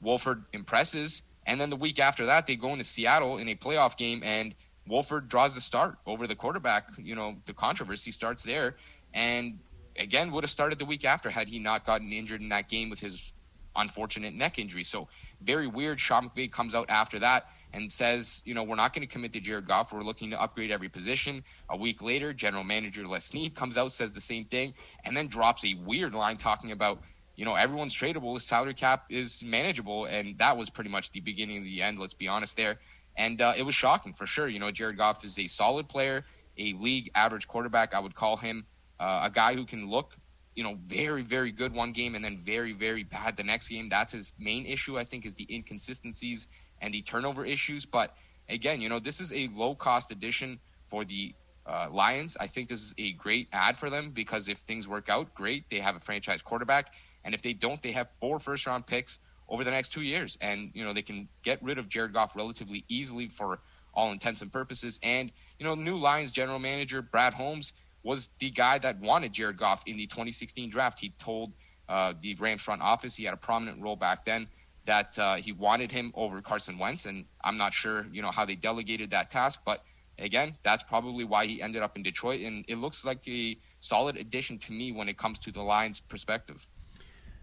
Wolford 0.01 0.45
impresses, 0.53 1.23
and 1.47 1.61
then 1.61 1.71
the 1.71 1.77
week 1.77 1.99
after 1.99 2.27
that, 2.27 2.47
they 2.47 2.57
go 2.57 2.73
into 2.73 2.85
Seattle 2.85 3.39
in 3.39 3.49
a 3.49 3.55
playoff 3.55 3.97
game, 3.97 4.23
and 4.25 4.55
Wolford 4.87 5.29
draws 5.29 5.55
the 5.55 5.61
start 5.61 5.97
over 6.07 6.27
the 6.27 6.35
quarterback. 6.35 6.87
You 6.99 7.15
know, 7.15 7.37
the 7.47 7.53
controversy 7.53 8.11
starts 8.11 8.43
there. 8.43 8.77
And 9.13 9.59
again, 9.99 10.33
would 10.33 10.45
have 10.45 10.51
started 10.51 10.79
the 10.79 10.85
week 10.85 11.05
after 11.05 11.31
had 11.31 11.49
he 11.49 11.59
not 11.59 11.85
gotten 11.85 12.13
injured 12.13 12.41
in 12.41 12.49
that 12.51 12.69
game 12.69 12.91
with 12.91 13.01
his 13.01 13.33
unfortunate 13.77 14.35
neck 14.35 14.59
injury. 14.59 14.85
So 14.85 15.09
very 15.41 15.67
weird. 15.67 16.01
Sean 16.01 16.31
McVay 16.31 16.51
comes 16.51 16.75
out 16.75 16.89
after 16.89 17.19
that 17.21 17.47
and 17.75 17.93
says, 17.93 18.41
you 18.45 18.55
know, 18.55 18.63
we're 18.63 18.77
not 18.77 18.95
going 18.95 19.07
to 19.07 19.13
commit 19.13 19.33
to 19.33 19.41
Jared 19.41 19.67
Goff. 19.67 19.93
We're 19.93 20.03
looking 20.03 20.31
to 20.31 20.41
upgrade 20.41 20.71
every 20.71 20.89
position. 20.89 21.43
A 21.69 21.77
week 21.77 22.01
later, 22.01 22.33
general 22.33 22.63
manager 22.63 23.05
Les 23.05 23.25
Snead 23.25 23.57
comes 23.57 23.77
out, 23.77 23.91
says 23.91 24.13
the 24.13 24.21
same 24.21 24.45
thing, 24.45 24.75
and 25.05 25.17
then 25.17 25.27
drops 25.27 25.65
a 25.65 25.75
weird 25.85 26.15
line 26.15 26.37
talking 26.37 26.71
about, 26.71 27.01
you 27.35 27.45
know, 27.45 27.57
everyone's 27.57 27.95
tradable. 27.95 28.35
His 28.35 28.45
salary 28.45 28.75
cap 28.75 29.07
is 29.11 29.43
manageable. 29.43 30.05
And 30.05 30.39
that 30.39 30.57
was 30.57 30.71
pretty 30.71 30.89
much 30.89 31.11
the 31.11 31.21
beginning 31.21 31.59
of 31.59 31.65
the 31.65 31.83
end. 31.83 31.99
Let's 31.99 32.15
be 32.15 32.29
honest 32.29 32.57
there. 32.57 32.79
And 33.17 33.41
uh, 33.41 33.55
it 33.57 33.65
was 33.65 33.75
shocking 33.75 34.13
for 34.13 34.25
sure. 34.25 34.47
You 34.47 34.61
know, 34.61 34.71
Jared 34.71 34.97
Goff 34.97 35.25
is 35.25 35.37
a 35.39 35.49
solid 35.49 35.89
player, 35.89 36.25
a 36.57 36.75
league 36.75 37.11
average 37.17 37.49
quarterback. 37.49 37.93
I 37.93 37.99
would 37.99 38.15
call 38.15 38.37
him 38.37 38.67
uh, 39.01 39.23
a 39.25 39.31
guy 39.31 39.57
who 39.57 39.65
can 39.65 39.91
look, 39.91 40.17
you 40.55 40.63
know, 40.63 40.79
very, 40.87 41.23
very 41.23 41.51
good 41.51 41.73
one 41.73 41.93
game 41.93 42.15
and 42.15 42.25
then 42.25 42.39
very, 42.39 42.73
very 42.73 43.03
bad 43.03 43.37
the 43.37 43.43
next 43.43 43.69
game. 43.69 43.89
That's 43.89 44.13
his 44.13 44.33
main 44.39 44.67
issue, 44.67 44.99
I 44.99 45.05
think, 45.05 45.27
is 45.27 45.35
the 45.35 45.47
inconsistencies 45.51 46.47
and 46.81 46.95
the 46.95 47.03
turnover 47.03 47.45
issues. 47.45 47.87
But 47.87 48.15
again, 48.49 48.81
you 48.81 48.89
know, 48.89 48.99
this 48.99 49.21
is 49.21 49.33
a 49.33 49.49
low 49.55 49.75
cost 49.75 50.11
addition 50.11 50.61
for 50.87 51.05
the 51.05 51.35
uh, 51.67 51.89
Lions. 51.91 52.37
I 52.39 52.47
think 52.47 52.69
this 52.69 52.81
is 52.81 52.95
a 52.99 53.13
great 53.13 53.49
add 53.53 53.77
for 53.77 53.91
them 53.91 54.11
because 54.11 54.49
if 54.49 54.59
things 54.59 54.87
work 54.87 55.09
out, 55.09 55.35
great. 55.35 55.71
They 55.71 55.81
have 55.81 55.97
a 55.97 56.01
franchise 56.01 56.43
quarterback. 56.43 56.95
And 57.25 57.35
if 57.35 57.43
they 57.43 57.53
don't, 57.53 57.83
they 57.83 57.93
have 57.93 58.09
four 58.21 58.39
first 58.39 58.67
round 58.67 58.87
picks 58.87 59.19
over 59.49 59.65
the 59.65 59.71
next 59.71 59.89
two 59.89 60.03
years. 60.03 60.39
And, 60.41 60.71
you 60.75 60.85
know, 60.85 60.93
they 60.93 61.03
can 61.03 61.29
get 61.43 61.63
rid 61.63 61.79
of 61.79 61.89
Jared 61.89 62.13
Goff 62.13 62.37
relatively 62.37 62.85
easily 62.89 63.29
for 63.29 63.61
all 63.95 64.13
intents 64.13 64.43
and 64.43 64.53
purposes. 64.53 65.01
And, 65.03 65.33
you 65.59 65.65
know, 65.65 65.75
new 65.75 65.97
Lions 65.97 66.33
general 66.33 66.59
manager, 66.59 67.01
Brad 67.01 67.35
Holmes, 67.35 67.73
was 68.05 68.31
the 68.39 68.51
guy 68.51 68.79
that 68.79 69.01
wanted 69.01 69.33
Jared 69.33 69.57
Goff 69.57 69.83
in 69.87 69.97
the 69.97 70.07
2016 70.07 70.71
draft. 70.71 71.01
He 71.01 71.11
told 71.19 71.55
uh, 71.89 72.13
the 72.21 72.35
Rams 72.37 72.63
front 72.63 72.83
office, 72.83 73.17
he 73.17 73.25
had 73.25 73.35
a 73.35 73.39
prominent 73.39 73.83
role 73.83 73.97
back 73.97 74.25
then, 74.25 74.47
that 74.85 75.19
uh, 75.19 75.37
he 75.37 75.51
wanted 75.51 75.91
him 75.91 76.13
over 76.15 76.41
Carson 76.43 76.79
Wentz. 76.79 77.07
And 77.07 77.25
I'm 77.43 77.57
not 77.57 77.73
sure, 77.73 78.07
you 78.13 78.23
know, 78.23 78.31
how 78.31 78.45
they 78.45 78.55
delegated 78.55 79.11
that 79.11 79.31
task, 79.31 79.61
but 79.65 79.83
again, 80.19 80.57
that's 80.63 80.83
probably 80.83 81.25
why 81.25 81.47
he 81.47 81.61
ended 81.63 81.83
up 81.83 81.97
in 81.97 82.03
Detroit. 82.03 82.43
And 82.43 82.65
it 82.69 82.77
looks 82.77 83.05
like 83.05 83.27
a 83.27 83.57
solid 83.81 84.17
addition 84.17 84.59
to 84.59 84.73
me 84.73 84.93
when 84.93 85.09
it 85.09 85.19
comes 85.19 85.39
to 85.41 85.51
the 85.51 85.63
Lions' 85.63 86.01
perspective. 86.01 86.67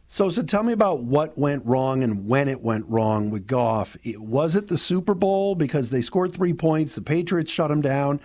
So, 0.07 0.29
so 0.29 0.43
tell 0.43 0.63
me 0.63 0.73
about 0.73 1.03
what 1.03 1.37
went 1.37 1.65
wrong 1.65 2.03
and 2.03 2.27
when 2.27 2.49
it 2.49 2.61
went 2.61 2.85
wrong 2.89 3.29
with 3.31 3.47
Goff. 3.47 3.95
Was 4.17 4.57
it 4.57 4.67
the 4.67 4.77
Super 4.77 5.13
Bowl 5.13 5.55
because 5.55 5.89
they 5.89 6.01
scored 6.01 6.33
three 6.33 6.53
points, 6.53 6.95
the 6.95 7.01
Patriots 7.01 7.49
shut 7.49 7.71
him 7.71 7.81
down, 7.81 8.19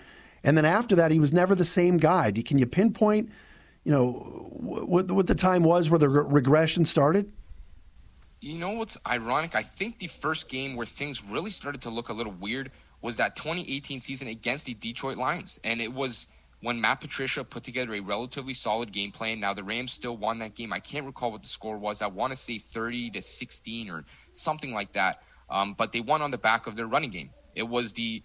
and 0.47 0.57
then 0.57 0.65
after 0.65 0.95
that 0.97 1.11
he 1.11 1.19
was 1.19 1.33
never 1.33 1.55
the 1.55 1.65
same 1.65 1.97
guy? 1.99 2.31
Can 2.31 2.57
you 2.57 2.67
pinpoint, 2.67 3.31
you 3.85 3.91
know, 3.91 4.13
what, 4.53 5.11
what 5.11 5.27
the 5.27 5.35
time 5.35 5.65
was 5.65 5.91
where 5.91 5.99
the 5.99 6.09
re- 6.09 6.25
regression 6.27 6.85
started? 6.85 7.31
You 8.41 8.59
know 8.59 8.71
what's 8.71 8.97
ironic? 9.07 9.57
I 9.57 9.63
think 9.63 9.99
the 9.99 10.07
first 10.07 10.49
game 10.49 10.77
where 10.77 10.87
things 10.87 11.25
really 11.25 11.51
started 11.51 11.83
to 11.83 11.91
look 11.91 12.11
a 12.11 12.13
little 12.13 12.33
weird 12.33 12.71
was 13.03 13.17
that 13.17 13.35
2018 13.35 13.99
season 13.99 14.29
against 14.29 14.67
the 14.67 14.75
Detroit 14.75 15.17
Lions, 15.17 15.59
and 15.65 15.81
it 15.81 15.93
was 15.93 16.29
when 16.61 16.81
Matt 16.81 17.01
Patricia 17.01 17.43
put 17.43 17.65
together 17.65 17.95
a 17.95 18.01
relatively 18.01 18.55
solid 18.55 18.93
game 18.93 19.11
plan. 19.11 19.41
Now 19.41 19.53
the 19.53 19.65
Rams 19.65 19.93
still 19.93 20.17
won 20.17 20.39
that 20.39 20.55
game. 20.55 20.73
I 20.73 20.79
can't 20.79 21.05
recall 21.05 21.33
what 21.33 21.43
the 21.43 21.49
score 21.49 21.77
was. 21.77 22.03
I 22.03 22.07
want 22.07 22.31
to 22.31 22.37
say 22.37 22.59
30 22.59 23.11
to 23.11 23.23
16 23.23 23.91
or 23.91 24.05
something 24.33 24.73
like 24.73 24.93
that. 24.93 25.23
Um, 25.51 25.75
but 25.77 25.93
they 25.93 26.01
won 26.01 26.23
on 26.23 26.31
the 26.31 26.39
back 26.39 26.67
of 26.67 26.77
their 26.77 26.87
running 26.87 27.11
game. 27.11 27.31
It 27.55 27.69
was 27.69 27.93
the 27.93 28.23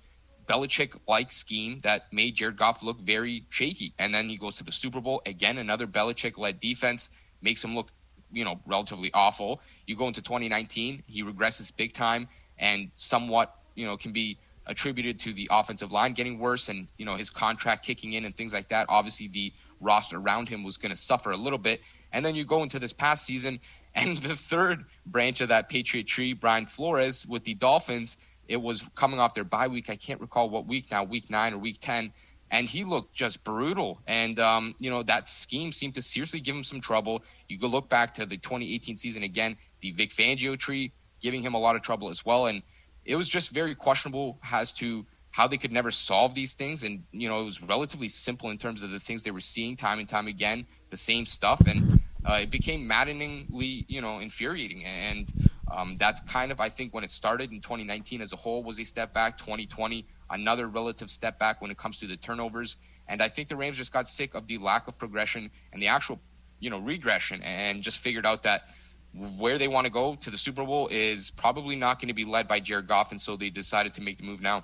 Belichick-like 0.52 1.32
scheme 1.32 1.80
that 1.84 2.12
made 2.12 2.36
Jared 2.36 2.58
Goff 2.58 2.84
look 2.84 3.00
very 3.00 3.46
shaky. 3.50 3.94
And 3.98 4.14
then 4.14 4.28
he 4.28 4.38
goes 4.38 4.58
to 4.58 4.64
the 4.64 4.72
Super 4.72 5.00
Bowl 5.00 5.22
again. 5.26 5.58
Another 5.58 5.88
Belichick-led 5.88 6.60
defense 6.60 7.10
makes 7.42 7.64
him 7.64 7.74
look, 7.74 7.90
you 8.32 8.44
know, 8.44 8.60
relatively 8.66 9.12
awful. 9.14 9.62
You 9.88 9.96
go 9.96 10.08
into 10.08 10.22
2019, 10.22 11.04
he 11.08 11.24
regresses 11.24 11.76
big 11.76 11.94
time 11.94 12.28
and 12.60 12.92
somewhat, 12.96 13.56
you 13.76 13.86
know, 13.86 13.96
can 13.96 14.12
be 14.12 14.38
attributed 14.68 15.20
to 15.20 15.34
the 15.34 15.48
offensive 15.52 15.92
line 15.92 16.14
getting 16.14 16.38
worse 16.38 16.70
and 16.70 16.88
you 16.98 17.06
know 17.06 17.16
his 17.16 17.32
contract 17.32 17.84
kicking 17.84 18.14
in 18.14 18.26
and 18.26 18.36
things 18.36 18.54
like 18.54 18.70
that. 18.70 18.86
Obviously, 18.90 19.28
the 19.28 19.52
roster 19.80 20.18
around 20.18 20.50
him 20.50 20.64
was 20.64 20.78
going 20.78 20.92
to 20.92 20.96
suffer 20.96 21.32
a 21.32 21.38
little 21.38 21.58
bit. 21.58 21.82
And 22.14 22.26
then 22.26 22.36
you 22.36 22.44
go 22.44 22.62
into 22.62 22.78
this 22.78 22.94
past 22.94 23.26
season, 23.26 23.60
and 23.96 24.18
the 24.18 24.36
third 24.36 24.86
branch 25.06 25.42
of 25.42 25.50
that 25.50 25.70
Patriot 25.70 26.08
tree, 26.08 26.34
Brian 26.34 26.66
Flores 26.66 27.26
with 27.28 27.44
the 27.44 27.54
Dolphins, 27.54 28.18
it 28.52 28.62
was 28.62 28.84
coming 28.96 29.20
off 29.20 29.34
their 29.34 29.46
bye 29.46 29.70
week. 29.70 29.90
I 29.90 29.96
can't 29.96 30.20
recall 30.20 30.50
what 30.50 30.68
week 30.68 30.92
now, 30.92 31.06
week 31.06 31.30
nine 31.30 31.54
or 31.54 31.58
week 31.58 31.78
ten. 31.80 32.12
And 32.52 32.68
he 32.68 32.84
looked 32.84 33.14
just 33.14 33.46
brutal. 33.46 34.02
And, 34.06 34.38
um, 34.38 34.76
you 34.78 34.90
know, 34.90 35.04
that 35.04 35.30
scheme 35.30 35.72
seemed 35.72 35.96
to 35.96 36.02
seriously 36.02 36.42
give 36.42 36.54
him 36.54 36.66
some 36.66 36.82
trouble. 36.82 37.24
You 37.48 37.58
go 37.58 37.68
look 37.68 37.88
back 37.88 38.14
to 38.16 38.26
the 38.26 38.38
2018 38.38 38.98
season 38.98 39.24
again, 39.24 39.56
the 39.80 39.92
Vic 39.92 40.12
Fangio 40.12 40.60
tree 40.60 40.92
giving 41.22 41.42
him 41.42 41.54
a 41.54 41.58
lot 41.58 41.78
of 41.78 41.82
trouble 41.82 42.10
as 42.10 42.26
well. 42.26 42.48
And 42.48 42.62
it 43.06 43.16
was 43.16 43.30
just 43.30 43.54
very 43.54 43.74
questionable 43.74 44.38
as 44.52 44.74
to 44.74 45.06
how 45.30 45.48
they 45.48 45.56
could 45.56 45.72
never 45.72 45.92
solve 45.92 46.36
these 46.36 46.54
things. 46.54 46.84
And, 46.84 47.04
you 47.14 47.30
know, 47.30 47.40
it 47.40 47.46
was 47.46 47.64
relatively 47.64 48.10
simple 48.10 48.50
in 48.50 48.58
terms 48.58 48.84
of 48.84 48.92
the 48.92 49.00
things 49.00 49.24
they 49.24 49.32
were 49.32 49.40
seeing 49.40 49.78
time 49.78 50.00
and 50.00 50.10
time 50.10 50.28
again, 50.28 50.68
the 50.90 50.98
same 50.98 51.26
stuff. 51.26 51.62
And 51.66 52.01
uh, 52.26 52.40
it 52.42 52.50
became 52.50 52.88
maddeningly, 52.88 53.86
you 53.88 54.02
know, 54.02 54.20
infuriating. 54.20 54.84
And 54.86 55.32
um, 55.70 55.98
that's 55.98 56.22
kind 56.22 56.52
of, 56.52 56.60
I 56.60 56.70
think, 56.70 56.94
when 56.94 57.04
it 57.04 57.12
started 57.12 57.52
in 57.52 57.62
2019 57.62 58.22
as 58.22 58.34
a 58.34 58.36
whole 58.36 58.64
was 58.64 58.80
a 58.80 58.84
step 58.84 59.14
back. 59.14 59.38
2020, 59.38 60.06
another 60.30 60.68
relative 60.68 61.10
step 61.10 61.40
back 61.40 61.62
when 61.62 61.72
it 61.72 61.78
comes 61.78 62.00
to 62.00 62.08
the 62.08 62.18
turnovers. 62.18 62.78
And 63.08 63.22
I 63.22 63.28
think 63.28 63.50
the 63.50 63.56
Rams 63.56 63.78
just 63.78 63.92
got 63.92 64.08
sick 64.08 64.36
of 64.36 64.48
the 64.48 64.58
lack 64.58 64.88
of 64.88 64.98
progression 64.98 65.52
and 65.74 65.82
the 65.82 65.88
actual, 65.88 66.20
you 66.60 66.70
know, 66.70 66.80
regression 66.80 67.42
and 67.42 67.82
just 67.82 68.00
figured 68.00 68.26
out 68.26 68.44
that– 68.44 68.64
where 69.14 69.58
they 69.58 69.68
want 69.68 69.86
to 69.86 69.92
go 69.92 70.16
to 70.16 70.30
the 70.30 70.38
Super 70.38 70.64
Bowl 70.64 70.88
is 70.88 71.32
probably 71.32 71.76
not 71.76 72.00
going 72.00 72.08
to 72.08 72.14
be 72.14 72.26
led 72.26 72.48
by 72.48 72.60
Jared 72.60 72.88
Goff, 72.88 73.12
and 73.12 73.20
so 73.20 73.36
they 73.36 73.50
decided 73.50 73.94
to 73.94 74.02
make 74.02 74.18
the 74.18 74.24
move 74.24 74.42
now. 74.42 74.64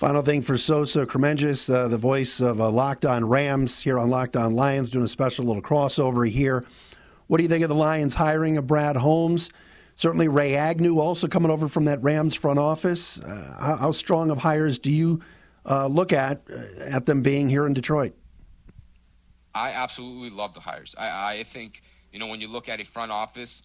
Final 0.00 0.22
thing 0.22 0.40
for 0.40 0.56
Sosa 0.56 1.04
Kremenjas, 1.04 1.68
uh, 1.68 1.86
the 1.86 1.98
voice 1.98 2.40
of 2.40 2.58
uh, 2.58 2.70
Locked 2.70 3.04
On 3.04 3.22
Rams 3.22 3.82
here 3.82 3.98
on 3.98 4.08
Locked 4.08 4.34
On 4.34 4.54
Lions, 4.54 4.88
doing 4.88 5.04
a 5.04 5.08
special 5.08 5.44
little 5.44 5.60
crossover 5.60 6.26
here. 6.26 6.64
What 7.26 7.36
do 7.36 7.42
you 7.42 7.50
think 7.50 7.62
of 7.62 7.68
the 7.68 7.74
Lions 7.74 8.14
hiring 8.14 8.56
of 8.56 8.66
Brad 8.66 8.96
Holmes? 8.96 9.50
Certainly, 9.96 10.28
Ray 10.28 10.56
Agnew 10.56 11.00
also 11.00 11.28
coming 11.28 11.50
over 11.50 11.68
from 11.68 11.84
that 11.84 12.02
Rams 12.02 12.34
front 12.34 12.58
office. 12.58 13.20
Uh, 13.20 13.58
how, 13.60 13.76
how, 13.76 13.92
strong 13.92 14.30
of 14.30 14.38
hires 14.38 14.78
do 14.78 14.90
you 14.90 15.20
uh, 15.66 15.86
look 15.86 16.14
at 16.14 16.40
uh, 16.50 16.82
at 16.84 17.04
them 17.04 17.20
being 17.20 17.50
here 17.50 17.66
in 17.66 17.74
Detroit? 17.74 18.14
I 19.54 19.72
absolutely 19.72 20.30
love 20.30 20.54
the 20.54 20.60
hires. 20.60 20.94
I, 20.96 21.40
I 21.40 21.42
think 21.42 21.82
you 22.10 22.18
know, 22.18 22.26
when 22.26 22.40
you 22.40 22.48
look 22.48 22.70
at 22.70 22.80
a 22.80 22.86
front 22.86 23.12
office, 23.12 23.60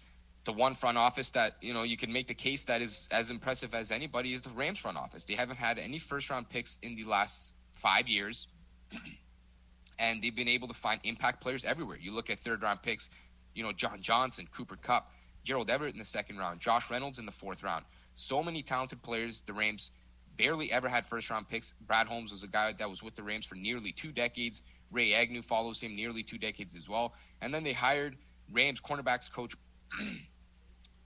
the 0.46 0.54
one 0.54 0.76
front 0.76 0.98
office 0.98 1.32
that 1.32 1.56
you 1.62 1.74
know 1.74 1.84
you 1.84 1.98
can 1.98 2.14
make 2.14 2.28
the 2.28 2.34
case 2.34 2.64
that 2.64 2.82
is 2.82 3.10
as 3.12 3.32
impressive 3.32 3.74
as 3.74 3.92
anybody 3.92 4.34
is 4.34 4.42
the 4.42 4.50
Rams 4.52 4.80
front 4.80 4.98
office. 4.98 5.24
They 5.24 5.34
haven't 5.34 5.58
had 5.58 5.78
any 5.78 6.00
first 6.00 6.30
round 6.30 6.50
picks 6.50 6.78
in 6.82 6.96
the 6.96 7.04
last 7.04 7.56
five 7.74 8.08
years, 8.08 8.48
and 10.00 10.22
they've 10.22 10.36
been 10.36 10.48
able 10.48 10.68
to 10.68 10.74
find 10.74 11.02
impact 11.04 11.42
players 11.42 11.66
everywhere. 11.66 11.98
You 12.00 12.14
look 12.14 12.30
at 12.30 12.40
third 12.40 12.62
round 12.62 12.84
picks, 12.84 13.10
you 13.56 13.64
know 13.64 13.72
John 13.72 14.02
Johnson, 14.02 14.48
Cooper 14.52 14.78
Kupp, 14.78 15.12
Gerald 15.44 15.70
Everett 15.70 15.94
in 15.94 16.00
the 16.00 16.06
second 16.06 16.38
round, 16.38 16.60
Josh 16.60 16.90
Reynolds 16.90 17.20
in 17.20 17.26
the 17.26 17.32
fourth 17.32 17.64
round. 17.64 17.84
So 18.14 18.42
many 18.44 18.62
talented 18.62 19.02
players. 19.02 19.42
The 19.42 19.54
Rams 19.54 19.92
barely 20.38 20.72
ever 20.72 20.88
had 20.88 21.06
first 21.06 21.30
round 21.30 21.50
picks. 21.50 21.74
Brad 21.82 22.08
Holmes 22.08 22.32
was 22.32 22.44
a 22.44 22.48
guy 22.48 22.74
that 22.74 22.90
was 22.90 23.02
with 23.02 23.16
the 23.16 23.24
Rams 23.24 23.46
for 23.46 23.56
nearly 23.56 23.92
two 23.92 24.12
decades. 24.12 24.62
Ray 24.92 25.14
Agnew 25.14 25.42
follows 25.42 25.82
him 25.82 25.96
nearly 25.96 26.24
two 26.24 26.38
decades 26.38 26.76
as 26.76 26.88
well. 26.88 27.14
And 27.42 27.54
then 27.54 27.64
they 27.64 27.74
hired 27.74 28.18
Rams 28.52 28.80
cornerbacks 28.80 29.32
coach 29.32 29.56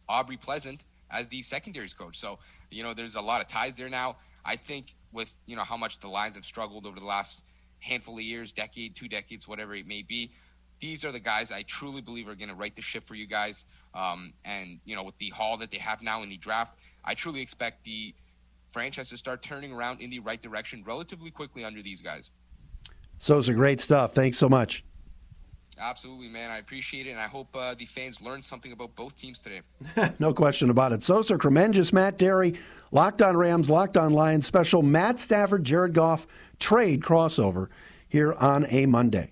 Aubrey 0.09 0.37
Pleasant 0.37 0.83
as 1.11 1.27
the 1.27 1.41
secondaries 1.41 1.93
coach. 1.93 2.19
So, 2.19 2.39
you 2.71 2.83
know, 2.83 2.93
there's 2.93 3.15
a 3.15 3.21
lot 3.21 3.41
of 3.41 3.47
ties 3.47 3.77
there 3.77 3.89
now. 3.89 4.17
I 4.43 4.55
think 4.55 4.95
with, 5.11 5.37
you 5.45 5.55
know, 5.55 5.63
how 5.63 5.77
much 5.77 5.99
the 5.99 6.07
Lions 6.07 6.35
have 6.35 6.45
struggled 6.45 6.85
over 6.85 6.99
the 6.99 7.05
last 7.05 7.43
handful 7.79 8.15
of 8.15 8.23
years, 8.23 8.51
decade, 8.51 8.95
two 8.95 9.07
decades, 9.07 9.47
whatever 9.47 9.73
it 9.75 9.87
may 9.87 10.01
be, 10.01 10.31
these 10.79 11.03
are 11.03 11.11
the 11.11 11.19
guys 11.19 11.51
I 11.51 11.63
truly 11.63 12.01
believe 12.01 12.27
are 12.27 12.35
going 12.35 12.49
to 12.49 12.55
right 12.55 12.75
the 12.75 12.81
ship 12.81 13.03
for 13.03 13.15
you 13.15 13.27
guys. 13.27 13.65
Um, 13.93 14.33
and, 14.45 14.79
you 14.85 14.95
know, 14.95 15.03
with 15.03 15.17
the 15.17 15.29
haul 15.29 15.57
that 15.57 15.71
they 15.71 15.77
have 15.77 16.01
now 16.01 16.23
in 16.23 16.29
the 16.29 16.37
draft, 16.37 16.77
I 17.03 17.13
truly 17.15 17.41
expect 17.41 17.83
the 17.83 18.13
franchise 18.71 19.09
to 19.09 19.17
start 19.17 19.41
turning 19.41 19.73
around 19.73 19.99
in 20.01 20.09
the 20.09 20.19
right 20.19 20.41
direction 20.41 20.83
relatively 20.85 21.31
quickly 21.31 21.65
under 21.65 21.81
these 21.81 22.01
guys. 22.01 22.31
So 23.17 23.37
it's 23.37 23.49
great 23.49 23.81
stuff. 23.81 24.13
Thanks 24.13 24.37
so 24.37 24.47
much. 24.47 24.85
Absolutely, 25.79 26.27
man. 26.27 26.51
I 26.51 26.57
appreciate 26.57 27.07
it, 27.07 27.11
and 27.11 27.19
I 27.19 27.27
hope 27.27 27.55
uh, 27.55 27.73
the 27.73 27.85
fans 27.85 28.21
learned 28.21 28.43
something 28.43 28.71
about 28.71 28.95
both 28.95 29.15
teams 29.17 29.39
today. 29.39 29.61
no 30.19 30.33
question 30.33 30.69
about 30.69 30.91
it. 30.91 31.03
Sosa 31.03 31.37
Kremenjas, 31.37 31.93
Matt 31.93 32.17
Dery, 32.17 32.57
Locked 32.91 33.21
on 33.21 33.37
Rams, 33.37 33.69
Locked 33.69 33.95
on 33.95 34.11
Lions 34.11 34.45
special, 34.45 34.81
Matt 34.81 35.19
Stafford, 35.19 35.63
Jared 35.63 35.93
Goff 35.93 36.27
trade 36.59 37.01
crossover 37.01 37.69
here 38.09 38.33
on 38.33 38.65
a 38.69 38.85
Monday. 38.87 39.31